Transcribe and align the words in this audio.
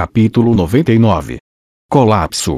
Capítulo 0.00 0.54
99 0.54 1.36
Colapso 1.90 2.56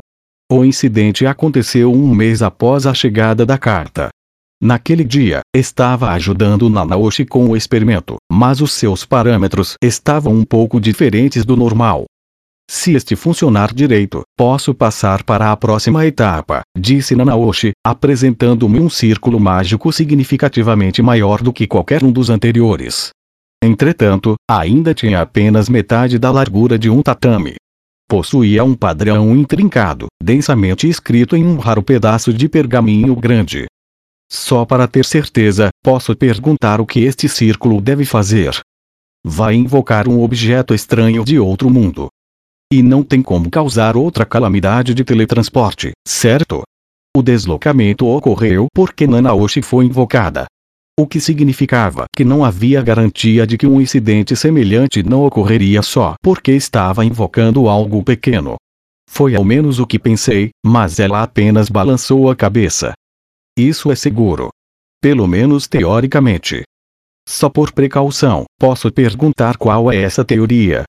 O 0.49 0.65
incidente 0.65 1.27
aconteceu 1.27 1.93
um 1.93 2.15
mês 2.15 2.41
após 2.41 2.87
a 2.87 2.95
chegada 2.95 3.45
da 3.45 3.59
carta. 3.59 4.11
Naquele 4.63 5.03
dia, 5.03 5.41
estava 5.53 6.13
ajudando 6.13 6.71
Nanaoshi 6.71 7.25
com 7.27 7.49
o 7.49 7.57
experimento, 7.57 8.15
mas 8.31 8.61
os 8.61 8.71
seus 8.71 9.05
parâmetros 9.05 9.75
estavam 9.83 10.33
um 10.33 10.45
pouco 10.45 10.81
diferentes 10.81 11.45
do 11.45 11.57
normal. 11.57 12.05
Se 12.71 12.95
este 12.95 13.17
funcionar 13.17 13.75
direito, 13.75 14.23
posso 14.39 14.73
passar 14.73 15.25
para 15.25 15.51
a 15.51 15.57
próxima 15.57 16.07
etapa, 16.07 16.61
disse 16.79 17.17
Nanaoshi, 17.17 17.73
apresentando-me 17.85 18.79
um 18.79 18.89
círculo 18.89 19.41
mágico 19.41 19.93
significativamente 19.93 21.03
maior 21.03 21.43
do 21.43 21.53
que 21.53 21.67
qualquer 21.67 22.05
um 22.05 22.13
dos 22.13 22.31
anteriores. 22.31 23.11
Entretanto, 23.63 24.35
ainda 24.51 24.93
tinha 24.93 25.21
apenas 25.21 25.69
metade 25.69 26.19
da 26.19 26.31
largura 26.31 26.79
de 26.79 26.91
um 26.91 27.01
tatame. 27.01 27.55
Possuía 28.09 28.65
um 28.65 28.75
padrão 28.75 29.37
intrincado, 29.37 30.07
densamente 30.23 30.89
escrito 30.89 31.37
em 31.37 31.45
um 31.45 31.57
raro 31.57 31.83
pedaço 31.83 32.33
de 32.33 32.49
pergaminho 32.49 33.15
grande. 33.15 33.67
Só 34.31 34.65
para 34.65 34.89
ter 34.89 35.05
certeza, 35.05 35.69
posso 35.83 36.17
perguntar 36.17 36.81
o 36.81 36.87
que 36.87 37.01
este 37.01 37.29
círculo 37.29 37.81
deve 37.81 38.05
fazer. 38.05 38.59
Vai 39.25 39.55
invocar 39.55 40.09
um 40.09 40.23
objeto 40.23 40.75
estranho 40.75 41.25
de 41.25 41.39
outro 41.39 41.71
mundo, 41.71 42.09
e 42.73 42.83
não 42.83 43.03
tem 43.03 43.21
como 43.21 43.51
causar 43.51 43.99
outra 43.99 44.25
calamidade 44.25 44.95
de 44.95 45.05
teletransporte, 45.05 45.93
certo? 46.09 46.63
O 47.15 47.21
deslocamento 47.23 48.07
ocorreu 48.07 48.67
porque 48.75 49.07
Nanaoshi 49.07 49.61
foi 49.61 49.85
invocada. 49.85 50.47
O 50.99 51.07
que 51.07 51.21
significava 51.21 52.05
que 52.15 52.23
não 52.23 52.45
havia 52.45 52.83
garantia 52.83 53.47
de 53.47 53.57
que 53.57 53.67
um 53.67 53.81
incidente 53.81 54.37
semelhante 54.37 55.03
não 55.03 55.25
ocorreria 55.25 55.81
só 55.81 56.17
porque 56.23 56.53
estava 56.53 57.03
invocando 57.03 57.67
algo 57.67 58.05
pequeno. 58.05 58.57
Foi 59.09 59.35
ao 59.35 59.43
menos 59.43 59.79
o 59.79 59.87
que 59.87 59.99
pensei, 59.99 60.51
mas 60.65 61.01
ela 61.01 61.23
apenas 61.23 61.71
balançou 61.71 62.31
a 62.31 62.37
cabeça. 62.37 62.93
Isso 63.59 63.91
é 63.91 63.95
seguro. 63.95 64.51
Pelo 65.01 65.27
menos 65.27 65.67
teoricamente. 65.67 66.63
Só 67.27 67.49
por 67.49 67.73
precaução, 67.73 68.45
posso 68.59 68.93
perguntar 68.93 69.57
qual 69.57 69.91
é 69.91 69.97
essa 69.97 70.23
teoria. 70.25 70.85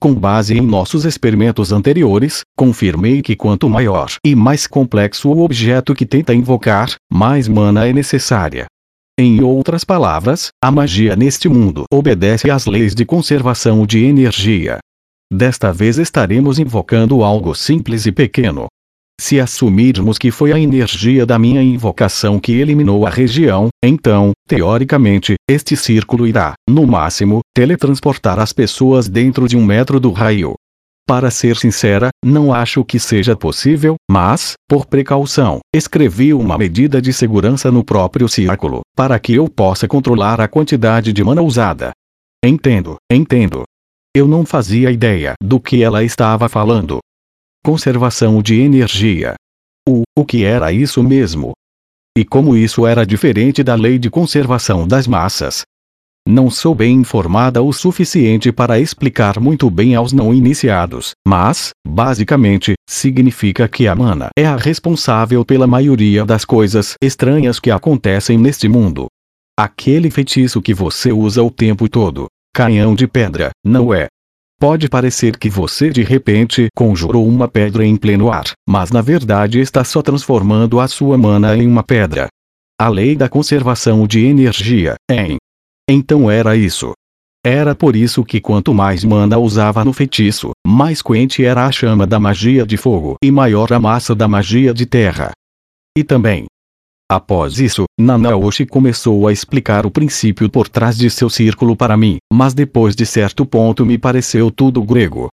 Com 0.00 0.14
base 0.14 0.56
em 0.56 0.60
nossos 0.62 1.04
experimentos 1.04 1.70
anteriores, 1.70 2.40
confirmei 2.56 3.20
que 3.20 3.36
quanto 3.36 3.68
maior 3.68 4.08
e 4.24 4.34
mais 4.34 4.66
complexo 4.66 5.30
o 5.30 5.44
objeto 5.44 5.94
que 5.94 6.06
tenta 6.06 6.34
invocar, 6.34 6.94
mais 7.12 7.46
mana 7.46 7.86
é 7.86 7.92
necessária. 7.92 8.66
Em 9.18 9.42
outras 9.42 9.84
palavras, 9.84 10.48
a 10.62 10.70
magia 10.70 11.14
neste 11.14 11.48
mundo 11.48 11.84
obedece 11.92 12.50
às 12.50 12.66
leis 12.66 12.94
de 12.94 13.04
conservação 13.04 13.86
de 13.86 14.04
energia. 14.04 14.78
Desta 15.32 15.72
vez 15.72 15.98
estaremos 15.98 16.58
invocando 16.58 17.22
algo 17.22 17.54
simples 17.54 18.06
e 18.06 18.12
pequeno, 18.12 18.66
se 19.20 19.38
assumirmos 19.38 20.18
que 20.18 20.30
foi 20.30 20.52
a 20.52 20.58
energia 20.58 21.24
da 21.24 21.38
minha 21.38 21.62
invocação 21.62 22.40
que 22.40 22.52
eliminou 22.52 23.06
a 23.06 23.10
região, 23.10 23.68
então, 23.82 24.32
teoricamente, 24.48 25.34
este 25.48 25.76
círculo 25.76 26.26
irá, 26.26 26.54
no 26.68 26.84
máximo, 26.86 27.40
teletransportar 27.54 28.40
as 28.40 28.52
pessoas 28.52 29.08
dentro 29.08 29.46
de 29.46 29.56
um 29.56 29.64
metro 29.64 30.00
do 30.00 30.10
raio. 30.10 30.54
Para 31.06 31.30
ser 31.30 31.56
sincera, 31.56 32.08
não 32.24 32.52
acho 32.52 32.84
que 32.84 32.98
seja 32.98 33.36
possível, 33.36 33.96
mas, 34.10 34.54
por 34.68 34.86
precaução, 34.86 35.60
escrevi 35.74 36.32
uma 36.32 36.56
medida 36.56 37.00
de 37.00 37.12
segurança 37.12 37.70
no 37.70 37.84
próprio 37.84 38.28
círculo, 38.28 38.80
para 38.96 39.18
que 39.18 39.34
eu 39.34 39.48
possa 39.48 39.86
controlar 39.86 40.40
a 40.40 40.48
quantidade 40.48 41.12
de 41.12 41.22
mana 41.22 41.42
usada. 41.42 41.92
Entendo, 42.44 42.96
entendo. 43.10 43.64
Eu 44.16 44.26
não 44.26 44.46
fazia 44.46 44.90
ideia 44.90 45.34
do 45.42 45.60
que 45.60 45.82
ela 45.82 46.02
estava 46.02 46.48
falando, 46.48 47.00
Conservação 47.64 48.42
de 48.42 48.60
energia. 48.60 49.36
O, 49.88 50.02
o 50.14 50.22
que 50.22 50.44
era 50.44 50.70
isso 50.70 51.02
mesmo? 51.02 51.52
E 52.14 52.22
como 52.22 52.54
isso 52.54 52.86
era 52.86 53.06
diferente 53.06 53.62
da 53.62 53.74
lei 53.74 53.98
de 53.98 54.10
conservação 54.10 54.86
das 54.86 55.06
massas? 55.06 55.62
Não 56.26 56.48
sou 56.48 56.74
bem 56.74 57.00
informada 57.00 57.60
o 57.60 57.70
suficiente 57.70 58.50
para 58.50 58.80
explicar 58.80 59.38
muito 59.38 59.68
bem 59.68 59.94
aos 59.94 60.10
não 60.10 60.32
iniciados, 60.32 61.12
mas, 61.26 61.72
basicamente, 61.86 62.72
significa 62.88 63.68
que 63.68 63.86
a 63.86 63.94
mana 63.94 64.30
é 64.34 64.46
a 64.46 64.56
responsável 64.56 65.44
pela 65.44 65.66
maioria 65.66 66.24
das 66.24 66.42
coisas 66.42 66.94
estranhas 67.02 67.60
que 67.60 67.70
acontecem 67.70 68.38
neste 68.38 68.68
mundo. 68.68 69.06
Aquele 69.54 70.10
feitiço 70.10 70.62
que 70.62 70.72
você 70.72 71.12
usa 71.12 71.42
o 71.42 71.50
tempo 71.50 71.90
todo, 71.90 72.26
canhão 72.54 72.94
de 72.94 73.06
pedra, 73.06 73.50
não 73.62 73.92
é? 73.92 74.06
Pode 74.58 74.88
parecer 74.88 75.36
que 75.36 75.50
você 75.50 75.90
de 75.90 76.02
repente 76.02 76.68
conjurou 76.74 77.28
uma 77.28 77.48
pedra 77.48 77.84
em 77.84 77.96
pleno 77.96 78.32
ar, 78.32 78.50
mas 78.66 78.90
na 78.90 79.02
verdade 79.02 79.60
está 79.60 79.84
só 79.84 80.00
transformando 80.00 80.80
a 80.80 80.88
sua 80.88 81.18
mana 81.18 81.54
em 81.54 81.66
uma 81.66 81.82
pedra. 81.82 82.28
A 82.80 82.88
lei 82.88 83.14
da 83.14 83.28
conservação 83.28 84.06
de 84.06 84.24
energia, 84.24 84.94
em. 85.10 85.36
Então 85.88 86.30
era 86.30 86.56
isso. 86.56 86.92
Era 87.44 87.74
por 87.74 87.94
isso 87.94 88.24
que 88.24 88.40
quanto 88.40 88.72
mais 88.72 89.04
mana 89.04 89.38
usava 89.38 89.84
no 89.84 89.92
feitiço, 89.92 90.52
mais 90.66 91.02
quente 91.02 91.44
era 91.44 91.66
a 91.66 91.70
chama 91.70 92.06
da 92.06 92.18
magia 92.18 92.66
de 92.66 92.76
fogo 92.76 93.16
e 93.22 93.30
maior 93.30 93.72
a 93.72 93.78
massa 93.78 94.14
da 94.14 94.26
magia 94.26 94.72
de 94.72 94.86
terra. 94.86 95.32
E 95.96 96.02
também, 96.02 96.46
Após 97.10 97.60
isso, 97.60 97.84
Nanaoshi 98.00 98.64
começou 98.64 99.28
a 99.28 99.32
explicar 99.32 99.84
o 99.84 99.90
princípio 99.90 100.48
por 100.48 100.68
trás 100.68 100.96
de 100.96 101.10
seu 101.10 101.28
círculo 101.28 101.76
para 101.76 101.96
mim, 101.98 102.16
mas 102.32 102.54
depois 102.54 102.96
de 102.96 103.04
certo 103.04 103.44
ponto 103.44 103.84
me 103.84 103.98
pareceu 103.98 104.50
tudo 104.50 104.82
grego. 104.82 105.28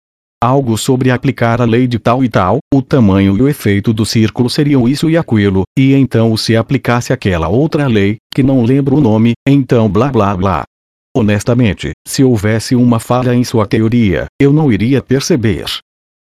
Algo 0.43 0.77
sobre 0.77 1.11
aplicar 1.11 1.63
a 1.63 1.65
lei 1.65 1.87
de 1.87 1.99
tal 1.99 2.23
e 2.23 2.29
tal, 2.29 2.59
o 2.73 2.83
tamanho 2.83 3.39
e 3.39 3.43
o 3.43 3.49
efeito 3.49 3.91
do 3.93 4.05
círculo 4.05 4.51
seriam 4.51 4.87
isso 4.87 5.09
e 5.09 5.17
aquilo, 5.17 5.63
e 5.79 5.95
então 5.95 6.37
se 6.37 6.55
aplicasse 6.55 7.11
aquela 7.11 7.49
outra 7.49 7.87
lei, 7.87 8.19
que 8.35 8.43
não 8.43 8.63
lembro 8.63 8.97
o 8.97 9.01
nome, 9.01 9.33
então 9.49 9.89
blá 9.89 10.13
blá 10.13 10.37
blá. 10.37 10.65
Honestamente, 11.17 11.93
se 12.07 12.23
houvesse 12.23 12.77
uma 12.77 13.01
falha 13.01 13.35
em 13.35 13.43
sua 13.45 13.67
teoria, 13.67 14.27
eu 14.39 14.53
não 14.53 14.71
iria 14.71 15.01
perceber. 15.01 15.65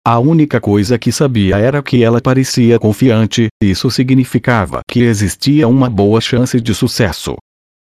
A 0.04 0.18
única 0.18 0.60
coisa 0.60 0.98
que 0.98 1.12
sabia 1.12 1.58
era 1.58 1.80
que 1.80 2.02
ela 2.02 2.20
parecia 2.20 2.80
confiante, 2.80 3.46
isso 3.62 3.88
significava 3.92 4.80
que 4.90 5.02
existia 5.02 5.68
uma 5.68 5.88
boa 5.88 6.20
chance 6.20 6.60
de 6.60 6.74
sucesso. 6.74 7.36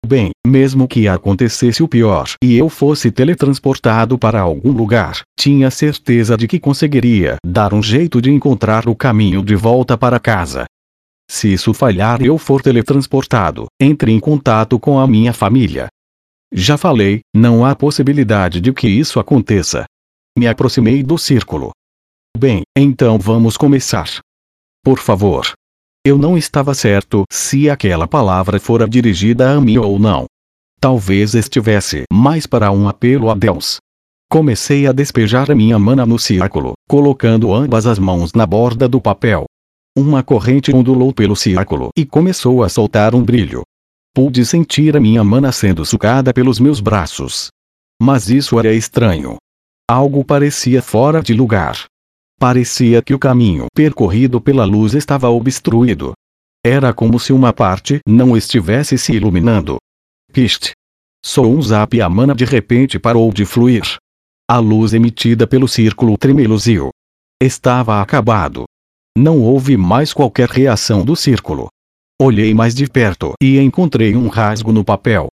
Bem, 0.04 0.32
mesmo 0.46 0.86
que 0.86 1.08
acontecesse 1.08 1.82
o 1.82 1.88
pior 1.88 2.28
e 2.42 2.58
eu 2.58 2.68
fosse 2.68 3.10
teletransportado 3.10 4.18
para 4.18 4.38
algum 4.38 4.70
lugar, 4.70 5.22
tinha 5.38 5.70
certeza 5.70 6.36
de 6.36 6.46
que 6.46 6.60
conseguiria 6.60 7.36
dar 7.44 7.72
um 7.72 7.82
jeito 7.82 8.20
de 8.20 8.30
encontrar 8.30 8.86
o 8.86 8.94
caminho 8.94 9.42
de 9.42 9.54
volta 9.54 9.96
para 9.96 10.20
casa. 10.20 10.66
Se 11.30 11.50
isso 11.50 11.72
falhar 11.72 12.20
e 12.20 12.26
eu 12.26 12.36
for 12.36 12.60
teletransportado, 12.60 13.66
entre 13.80 14.12
em 14.12 14.20
contato 14.20 14.78
com 14.78 14.98
a 14.98 15.06
minha 15.06 15.32
família. 15.32 15.88
Já 16.52 16.76
falei, 16.76 17.20
não 17.34 17.64
há 17.64 17.74
possibilidade 17.74 18.60
de 18.60 18.74
que 18.74 18.86
isso 18.86 19.18
aconteça. 19.18 19.86
Me 20.38 20.46
aproximei 20.46 21.02
do 21.02 21.16
círculo. 21.16 21.70
Bem, 22.36 22.62
então 22.76 23.18
vamos 23.18 23.56
começar. 23.56 24.08
Por 24.84 24.98
favor. 24.98 25.54
Eu 26.06 26.18
não 26.18 26.36
estava 26.36 26.74
certo 26.74 27.24
se 27.32 27.70
aquela 27.70 28.06
palavra 28.06 28.60
fora 28.60 28.86
dirigida 28.86 29.52
a 29.52 29.60
mim 29.60 29.78
ou 29.78 29.98
não. 29.98 30.26
Talvez 30.78 31.34
estivesse 31.34 32.04
mais 32.12 32.46
para 32.46 32.70
um 32.70 32.86
apelo 32.86 33.30
a 33.30 33.34
Deus. 33.34 33.78
Comecei 34.30 34.86
a 34.86 34.92
despejar 34.92 35.50
a 35.50 35.54
minha 35.54 35.78
mana 35.78 36.04
no 36.04 36.18
círculo, 36.18 36.74
colocando 36.86 37.54
ambas 37.54 37.86
as 37.86 37.98
mãos 37.98 38.34
na 38.34 38.44
borda 38.44 38.86
do 38.86 39.00
papel. 39.00 39.46
Uma 39.96 40.22
corrente 40.22 40.76
ondulou 40.76 41.10
pelo 41.10 41.34
círculo 41.34 41.88
e 41.96 42.04
começou 42.04 42.62
a 42.62 42.68
soltar 42.68 43.14
um 43.14 43.22
brilho. 43.22 43.62
Pude 44.14 44.44
sentir 44.44 44.94
a 44.98 45.00
minha 45.00 45.24
mana 45.24 45.52
sendo 45.52 45.86
sugada 45.86 46.34
pelos 46.34 46.60
meus 46.60 46.80
braços. 46.80 47.48
Mas 47.98 48.28
isso 48.28 48.58
era 48.58 48.74
estranho. 48.74 49.36
Algo 49.90 50.22
parecia 50.22 50.82
fora 50.82 51.22
de 51.22 51.32
lugar. 51.32 51.86
Parecia 52.38 53.02
que 53.02 53.14
o 53.14 53.18
caminho 53.18 53.66
percorrido 53.74 54.40
pela 54.40 54.64
luz 54.64 54.94
estava 54.94 55.28
obstruído. 55.28 56.12
Era 56.64 56.92
como 56.92 57.18
se 57.18 57.32
uma 57.32 57.52
parte 57.52 58.00
não 58.06 58.36
estivesse 58.36 58.96
se 58.98 59.12
iluminando. 59.12 59.76
Piste. 60.32 60.72
Sou 61.24 61.46
um 61.46 61.62
zap 61.62 61.96
e 61.96 62.02
a 62.02 62.08
mana 62.08 62.34
de 62.34 62.44
repente 62.44 62.98
parou 62.98 63.32
de 63.32 63.44
fluir. 63.44 63.96
A 64.50 64.58
luz 64.58 64.92
emitida 64.92 65.46
pelo 65.46 65.66
círculo 65.66 66.18
tremeluziu. 66.18 66.90
Estava 67.40 68.02
acabado. 68.02 68.64
Não 69.16 69.40
houve 69.40 69.76
mais 69.76 70.12
qualquer 70.12 70.48
reação 70.48 71.04
do 71.04 71.14
círculo. 71.14 71.68
Olhei 72.20 72.52
mais 72.52 72.74
de 72.74 72.86
perto 72.86 73.32
e 73.42 73.58
encontrei 73.58 74.14
um 74.16 74.28
rasgo 74.28 74.72
no 74.72 74.84
papel. 74.84 75.28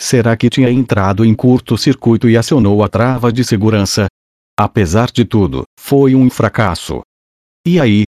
Será 0.00 0.36
que 0.36 0.50
tinha 0.50 0.70
entrado 0.70 1.24
em 1.24 1.34
curto-circuito 1.34 2.28
e 2.28 2.36
acionou 2.36 2.82
a 2.82 2.88
trava 2.88 3.32
de 3.32 3.44
segurança? 3.44 4.06
Apesar 4.58 5.10
de 5.10 5.24
tudo, 5.24 5.64
foi 5.78 6.14
um 6.14 6.30
fracasso. 6.30 7.00
E 7.66 7.80
aí? 7.80 8.04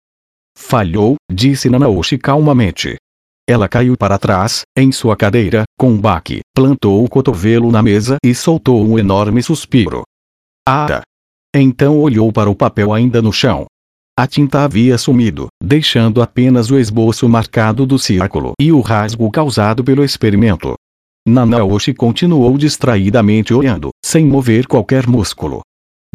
Falhou, 0.58 1.16
disse 1.32 1.70
Nanaoshi 1.70 2.18
calmamente. 2.18 2.98
Ela 3.48 3.70
caiu 3.70 3.98
para 3.98 4.18
trás, 4.18 4.62
em 4.78 4.92
sua 4.92 5.16
cadeira, 5.16 5.64
com 5.78 5.92
um 5.92 6.00
baque, 6.00 6.42
plantou 6.54 7.04
o 7.04 7.10
cotovelo 7.10 7.72
na 7.72 7.82
mesa 7.82 8.18
e 8.24 8.36
soltou 8.36 8.86
um 8.86 9.00
enorme 9.00 9.42
suspiro. 9.42 10.04
Ah! 10.68 11.02
Então 11.56 12.00
olhou 12.00 12.32
para 12.32 12.50
o 12.50 12.56
papel 12.56 12.94
ainda 12.94 13.22
no 13.22 13.32
chão. 13.32 13.66
A 14.18 14.28
tinta 14.28 14.64
havia 14.64 14.98
sumido, 14.98 15.48
deixando 15.62 16.22
apenas 16.22 16.70
o 16.70 16.78
esboço 16.78 17.28
marcado 17.28 17.86
do 17.86 17.98
círculo 17.98 18.54
e 18.60 18.72
o 18.72 18.80
rasgo 18.80 19.30
causado 19.32 19.84
pelo 19.84 20.04
experimento. 20.04 20.76
Nanaoshi 21.28 21.94
continuou 21.94 22.58
distraidamente 22.58 23.54
olhando, 23.54 23.90
sem 24.06 24.26
mover 24.26 24.68
qualquer 24.68 25.08
músculo. 25.08 25.62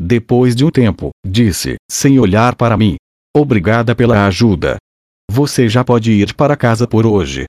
Depois 0.00 0.54
de 0.54 0.64
um 0.64 0.70
tempo, 0.70 1.10
disse, 1.26 1.74
sem 1.90 2.20
olhar 2.20 2.54
para 2.54 2.76
mim. 2.76 2.94
Obrigada 3.36 3.96
pela 3.96 4.26
ajuda. 4.26 4.76
Você 5.28 5.68
já 5.68 5.82
pode 5.82 6.12
ir 6.12 6.34
para 6.34 6.56
casa 6.56 6.86
por 6.86 7.04
hoje. 7.04 7.46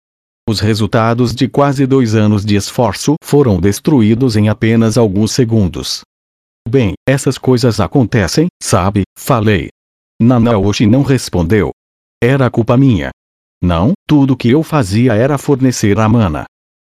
Os 0.49 0.59
resultados 0.59 1.35
de 1.35 1.47
quase 1.47 1.85
dois 1.85 2.15
anos 2.15 2.43
de 2.43 2.55
esforço 2.55 3.13
foram 3.23 3.59
destruídos 3.59 4.35
em 4.35 4.49
apenas 4.49 4.97
alguns 4.97 5.31
segundos. 5.31 6.01
Bem, 6.67 6.93
essas 7.07 7.37
coisas 7.37 7.79
acontecem, 7.79 8.47
sabe? 8.61 9.03
Falei. 9.15 9.69
Nanaoshi 10.19 10.87
não 10.87 11.03
respondeu. 11.03 11.69
Era 12.21 12.49
culpa 12.49 12.75
minha. 12.75 13.11
Não, 13.61 13.93
tudo 14.07 14.35
que 14.35 14.49
eu 14.49 14.63
fazia 14.63 15.13
era 15.13 15.37
fornecer 15.37 15.99
a 15.99 16.09
mana. 16.09 16.45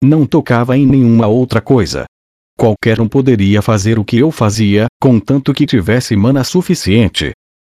Não 0.02 0.26
tocava 0.26 0.76
em 0.76 0.84
nenhuma 0.84 1.28
outra 1.28 1.60
coisa. 1.60 2.06
Qualquer 2.56 3.00
um 3.00 3.08
poderia 3.08 3.60
fazer 3.60 3.98
o 3.98 4.04
que 4.04 4.18
eu 4.18 4.30
fazia, 4.30 4.86
contanto 5.00 5.52
que 5.52 5.66
tivesse 5.66 6.16
mana 6.16 6.44
suficiente. 6.44 7.32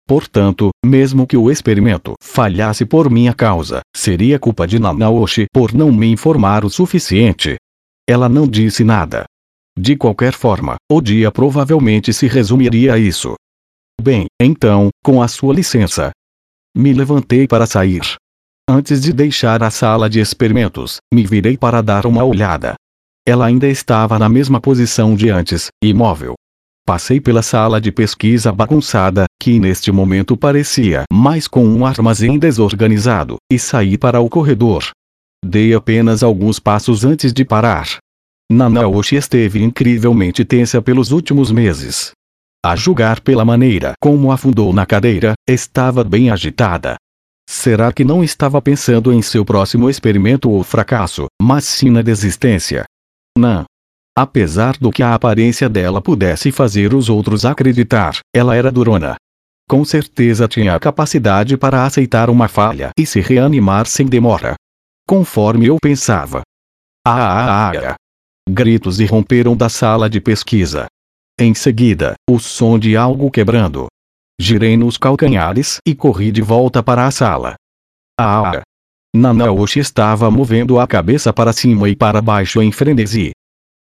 Portanto, 0.08 0.70
mesmo 0.86 1.28
que 1.28 1.36
o 1.36 1.52
experimento 1.52 2.14
falhasse 2.24 2.86
por 2.86 3.10
minha 3.10 3.34
causa, 3.34 3.82
seria 3.94 4.40
culpa 4.40 4.66
de 4.66 4.80
Nanaoshi 4.80 5.48
por 5.52 5.74
não 5.74 5.92
me 5.92 6.08
informar 6.08 6.64
o 6.64 6.70
suficiente. 6.70 7.58
Ela 8.08 8.30
não 8.30 8.48
disse 8.48 8.86
nada. 8.86 9.26
De 9.78 9.98
qualquer 9.98 10.34
forma, 10.34 10.78
o 10.90 11.02
dia 11.02 11.30
provavelmente 11.30 12.14
se 12.14 12.26
resumiria 12.26 12.94
a 12.94 12.98
isso. 12.98 13.36
Bem, 14.02 14.28
então, 14.42 14.90
com 15.04 15.22
a 15.22 15.28
sua 15.28 15.54
licença. 15.54 16.12
Me 16.76 16.94
levantei 16.94 17.46
para 17.46 17.66
sair. 17.66 18.16
Antes 18.70 19.02
de 19.02 19.12
deixar 19.12 19.62
a 19.62 19.70
sala 19.70 20.10
de 20.10 20.22
experimentos, 20.22 20.98
me 21.14 21.26
virei 21.26 21.58
para 21.58 21.82
dar 21.82 22.06
uma 22.06 22.24
olhada. 22.24 22.76
Ela 23.28 23.48
ainda 23.48 23.68
estava 23.68 24.18
na 24.18 24.30
mesma 24.30 24.62
posição 24.62 25.14
de 25.14 25.30
antes, 25.30 25.68
imóvel, 25.84 26.36
Passei 26.88 27.20
pela 27.20 27.42
sala 27.42 27.82
de 27.82 27.92
pesquisa 27.92 28.50
bagunçada, 28.50 29.26
que 29.42 29.60
neste 29.60 29.92
momento 29.92 30.38
parecia 30.38 31.04
mais 31.12 31.46
com 31.46 31.66
um 31.66 31.86
armazém 31.86 32.40
desorganizado, 32.40 33.36
e 33.52 33.60
saí 33.60 33.98
para 33.98 34.22
o 34.22 34.30
corredor. 34.30 34.92
Dei 35.44 35.74
apenas 35.74 36.24
alguns 36.24 36.60
passos 36.60 37.04
antes 37.04 37.34
de 37.34 37.44
parar. 37.44 37.98
Nanaoshi 38.50 39.18
esteve 39.18 39.62
incrivelmente 39.62 40.46
tensa 40.46 40.82
pelos 40.82 41.12
últimos 41.12 41.52
meses. 41.52 42.12
A 42.66 42.74
julgar 42.78 43.20
pela 43.20 43.44
maneira 43.44 43.92
como 44.02 44.32
afundou 44.32 44.72
na 44.72 44.86
cadeira, 44.86 45.34
estava 45.46 46.06
bem 46.06 46.30
agitada. 46.30 46.96
Será 47.50 47.92
que 47.92 48.06
não 48.06 48.24
estava 48.24 48.62
pensando 48.62 49.12
em 49.12 49.22
seu 49.22 49.44
próximo 49.44 49.90
experimento 49.90 50.50
ou 50.50 50.64
fracasso, 50.64 51.26
mas 51.42 51.66
sim 51.66 51.90
na 51.90 52.02
desistência? 52.02 52.86
Apesar 54.16 54.78
do 54.78 54.92
que 54.92 55.04
a 55.04 55.14
aparência 55.14 55.70
dela 55.70 56.02
pudesse 56.02 56.52
fazer 56.52 56.94
os 56.94 57.08
outros 57.08 57.46
acreditar, 57.46 58.18
ela 58.34 58.56
era 58.56 58.72
durona. 58.72 59.16
Com 59.70 59.86
certeza 59.86 60.48
tinha 60.48 60.74
a 60.74 60.80
capacidade 60.80 61.58
para 61.58 61.86
aceitar 61.86 62.30
uma 62.30 62.48
falha 62.48 62.90
e 62.98 63.06
se 63.06 63.20
reanimar 63.20 63.86
sem 63.86 64.08
demora. 64.08 64.56
Conforme 65.08 65.68
eu 65.68 65.78
pensava. 65.80 66.42
Ah, 67.06 67.14
ah, 67.14 67.70
ah, 67.70 67.92
ah. 67.92 67.96
Gritos 68.50 69.00
irromperam 69.00 69.56
da 69.56 69.70
sala 69.70 70.10
de 70.10 70.20
pesquisa. 70.22 70.88
Em 71.40 71.54
seguida, 71.54 72.16
o 72.30 72.40
som 72.40 72.80
de 72.80 72.98
algo 72.98 73.30
quebrando. 73.30 73.88
Girei 74.40 74.76
nos 74.78 74.98
calcanhares 74.98 75.80
e 75.86 75.94
corri 75.94 76.32
de 76.32 76.42
volta 76.42 76.82
para 76.82 77.06
a 77.06 77.12
sala. 77.12 77.56
Ah, 78.20 78.58
ah. 78.58 78.62
Nanaoshi 79.18 79.80
estava 79.80 80.30
movendo 80.30 80.80
a 80.80 80.88
cabeça 80.88 81.34
para 81.34 81.52
cima 81.52 81.90
e 81.90 81.96
para 81.96 82.22
baixo 82.22 82.62
em 82.62 82.72
frenesi. 82.72 83.32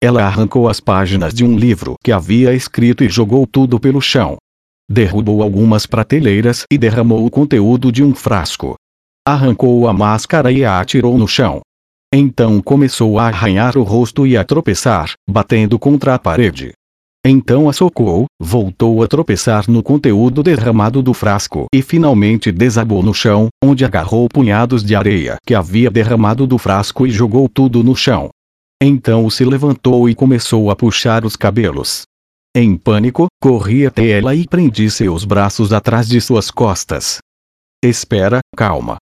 Ela 0.02 0.24
arrancou 0.24 0.68
as 0.68 0.80
páginas 0.80 1.34
de 1.34 1.44
um 1.44 1.56
livro 1.56 1.94
que 2.02 2.10
havia 2.10 2.54
escrito 2.54 3.04
e 3.04 3.08
jogou 3.08 3.46
tudo 3.46 3.78
pelo 3.78 4.00
chão. 4.00 4.36
Derrubou 4.90 5.42
algumas 5.42 5.84
prateleiras 5.84 6.64
e 6.70 6.78
derramou 6.78 7.24
o 7.26 7.30
conteúdo 7.30 7.92
de 7.92 8.02
um 8.02 8.14
frasco. 8.14 8.76
Arrancou 9.26 9.86
a 9.86 9.92
máscara 9.92 10.50
e 10.50 10.64
a 10.64 10.80
atirou 10.80 11.18
no 11.18 11.28
chão. 11.28 11.60
Então 12.14 12.62
começou 12.62 13.18
a 13.18 13.26
arranhar 13.26 13.76
o 13.76 13.82
rosto 13.82 14.26
e 14.26 14.36
a 14.36 14.44
tropeçar, 14.44 15.12
batendo 15.28 15.78
contra 15.78 16.14
a 16.14 16.18
parede. 16.18 16.72
Então 17.28 17.68
a 17.68 17.72
socou, 17.72 18.26
voltou 18.40 19.02
a 19.02 19.08
tropeçar 19.08 19.68
no 19.68 19.82
conteúdo 19.82 20.44
derramado 20.44 21.02
do 21.02 21.12
frasco 21.12 21.66
e 21.74 21.82
finalmente 21.82 22.52
desabou 22.52 23.02
no 23.02 23.12
chão, 23.12 23.48
onde 23.60 23.84
agarrou 23.84 24.28
punhados 24.28 24.84
de 24.84 24.94
areia 24.94 25.36
que 25.44 25.52
havia 25.52 25.90
derramado 25.90 26.46
do 26.46 26.56
frasco 26.56 27.04
e 27.04 27.10
jogou 27.10 27.48
tudo 27.48 27.82
no 27.82 27.96
chão. 27.96 28.28
Então 28.80 29.28
se 29.28 29.44
levantou 29.44 30.08
e 30.08 30.14
começou 30.14 30.70
a 30.70 30.76
puxar 30.76 31.24
os 31.24 31.34
cabelos. 31.34 32.02
Em 32.54 32.76
pânico, 32.76 33.26
corri 33.42 33.84
até 33.84 34.08
ela 34.10 34.32
e 34.32 34.46
prendi 34.46 34.88
seus 34.88 35.24
braços 35.24 35.72
atrás 35.72 36.06
de 36.06 36.20
suas 36.20 36.48
costas. 36.48 37.18
Espera, 37.82 38.38
calma. 38.56 38.98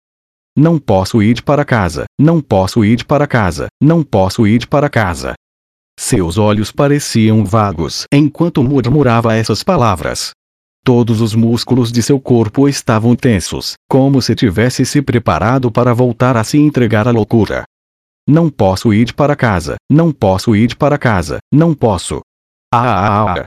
Não 0.56 0.78
posso 0.78 1.20
ir 1.20 1.42
para 1.42 1.64
casa, 1.64 2.04
não 2.20 2.40
posso 2.40 2.84
ir 2.84 3.04
para 3.04 3.26
casa, 3.26 3.66
não 3.82 4.04
posso 4.04 4.46
ir 4.46 4.68
para 4.68 4.88
casa. 4.88 5.34
Seus 6.04 6.36
olhos 6.36 6.72
pareciam 6.72 7.44
vagos 7.44 8.06
enquanto 8.12 8.60
murmurava 8.60 9.36
essas 9.36 9.62
palavras. 9.62 10.32
Todos 10.84 11.20
os 11.20 11.32
músculos 11.32 11.92
de 11.92 12.02
seu 12.02 12.18
corpo 12.18 12.68
estavam 12.68 13.14
tensos, 13.14 13.74
como 13.88 14.20
se 14.20 14.34
tivesse 14.34 14.84
se 14.84 15.00
preparado 15.00 15.70
para 15.70 15.94
voltar 15.94 16.36
a 16.36 16.42
se 16.42 16.58
entregar 16.58 17.06
à 17.06 17.12
loucura. 17.12 17.62
Não 18.28 18.50
posso 18.50 18.92
ir 18.92 19.14
para 19.14 19.36
casa, 19.36 19.76
não 19.88 20.10
posso 20.10 20.56
ir 20.56 20.74
para 20.74 20.98
casa, 20.98 21.38
não 21.54 21.72
posso. 21.72 22.20
Ah, 22.74 22.80
ah, 22.80 23.06
ah, 23.06 23.34
ah. 23.38 23.44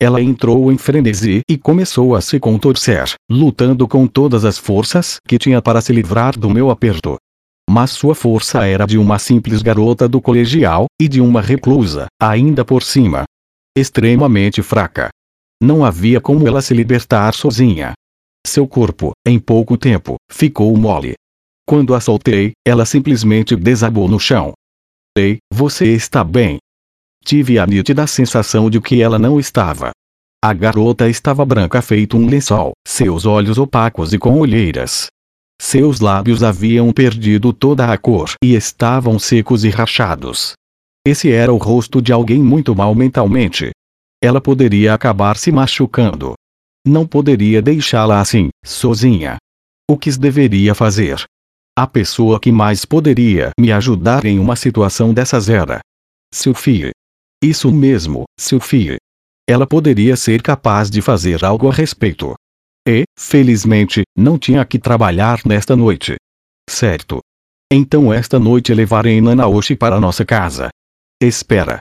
Ela 0.00 0.22
entrou 0.22 0.70
em 0.70 0.78
frenesi 0.78 1.40
e 1.50 1.58
começou 1.58 2.14
a 2.14 2.20
se 2.20 2.38
contorcer, 2.38 3.14
lutando 3.28 3.88
com 3.88 4.06
todas 4.06 4.44
as 4.44 4.56
forças 4.56 5.18
que 5.26 5.38
tinha 5.38 5.60
para 5.60 5.80
se 5.80 5.92
livrar 5.92 6.38
do 6.38 6.48
meu 6.48 6.70
aperto. 6.70 7.16
Mas 7.68 7.90
sua 7.90 8.14
força 8.14 8.64
era 8.66 8.86
de 8.86 8.96
uma 8.96 9.18
simples 9.18 9.62
garota 9.62 10.08
do 10.08 10.20
colegial, 10.20 10.86
e 11.00 11.08
de 11.08 11.20
uma 11.20 11.40
reclusa, 11.40 12.06
ainda 12.20 12.64
por 12.64 12.82
cima. 12.82 13.24
Extremamente 13.76 14.62
fraca. 14.62 15.10
Não 15.62 15.84
havia 15.84 16.20
como 16.20 16.46
ela 16.46 16.62
se 16.62 16.74
libertar 16.74 17.32
sozinha. 17.34 17.92
Seu 18.46 18.66
corpo, 18.68 19.12
em 19.26 19.38
pouco 19.38 19.76
tempo, 19.76 20.16
ficou 20.30 20.76
mole, 20.76 21.14
quando 21.68 21.96
a 21.96 22.00
soltei, 22.00 22.52
ela 22.64 22.86
simplesmente 22.86 23.56
desabou 23.56 24.08
no 24.08 24.20
chão. 24.20 24.52
Ei, 25.18 25.38
você 25.52 25.92
está 25.92 26.22
bem? 26.22 26.58
Tive 27.24 27.58
a 27.58 27.66
nítida 27.66 28.06
sensação 28.06 28.70
de 28.70 28.80
que 28.80 29.02
ela 29.02 29.18
não 29.18 29.40
estava. 29.40 29.90
A 30.42 30.52
garota 30.52 31.08
estava 31.08 31.44
branca 31.44 31.82
feito 31.82 32.16
um 32.16 32.28
lençol, 32.28 32.70
seus 32.86 33.26
olhos 33.26 33.58
opacos 33.58 34.12
e 34.12 34.18
com 34.18 34.38
olheiras. 34.38 35.08
Seus 35.60 36.00
lábios 36.00 36.42
haviam 36.42 36.92
perdido 36.92 37.52
toda 37.52 37.90
a 37.90 37.98
cor 37.98 38.34
e 38.42 38.54
estavam 38.54 39.18
secos 39.18 39.64
e 39.64 39.70
rachados. 39.70 40.52
Esse 41.06 41.30
era 41.32 41.52
o 41.52 41.56
rosto 41.56 42.02
de 42.02 42.12
alguém 42.12 42.42
muito 42.42 42.74
mal 42.74 42.94
mentalmente. 42.94 43.70
Ela 44.22 44.40
poderia 44.40 44.92
acabar 44.92 45.36
se 45.36 45.50
machucando. 45.50 46.34
Não 46.86 47.06
poderia 47.06 47.62
deixá-la 47.62 48.20
assim, 48.20 48.48
sozinha. 48.64 49.36
O 49.90 49.96
que 49.96 50.10
deveria 50.16 50.74
fazer? 50.74 51.24
A 51.78 51.86
pessoa 51.86 52.40
que 52.40 52.50
mais 52.50 52.84
poderia 52.84 53.50
me 53.58 53.70
ajudar 53.70 54.24
em 54.24 54.38
uma 54.38 54.56
situação 54.56 55.12
dessas 55.12 55.48
era 55.48 55.80
Sophie. 56.32 56.90
Isso 57.42 57.70
mesmo, 57.70 58.24
Sophie. 58.38 58.96
Ela 59.48 59.66
poderia 59.66 60.16
ser 60.16 60.42
capaz 60.42 60.90
de 60.90 61.00
fazer 61.00 61.44
algo 61.44 61.68
a 61.68 61.72
respeito. 61.72 62.34
E, 62.86 63.02
felizmente, 63.18 64.02
não 64.16 64.38
tinha 64.38 64.64
que 64.64 64.78
trabalhar 64.78 65.40
nesta 65.44 65.74
noite. 65.74 66.14
Certo. 66.70 67.20
Então 67.72 68.12
esta 68.12 68.38
noite 68.38 68.72
levarei 68.72 69.20
Nanaoshi 69.20 69.74
para 69.74 70.00
nossa 70.00 70.24
casa. 70.24 70.68
Espera. 71.20 71.78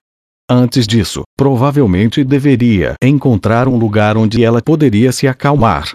Antes 0.49 0.87
disso, 0.87 1.23
provavelmente 1.37 2.23
deveria 2.23 2.95
encontrar 3.03 3.67
um 3.67 3.77
lugar 3.77 4.17
onde 4.17 4.43
ela 4.43 4.61
poderia 4.61 5.11
se 5.11 5.27
acalmar. 5.27 5.91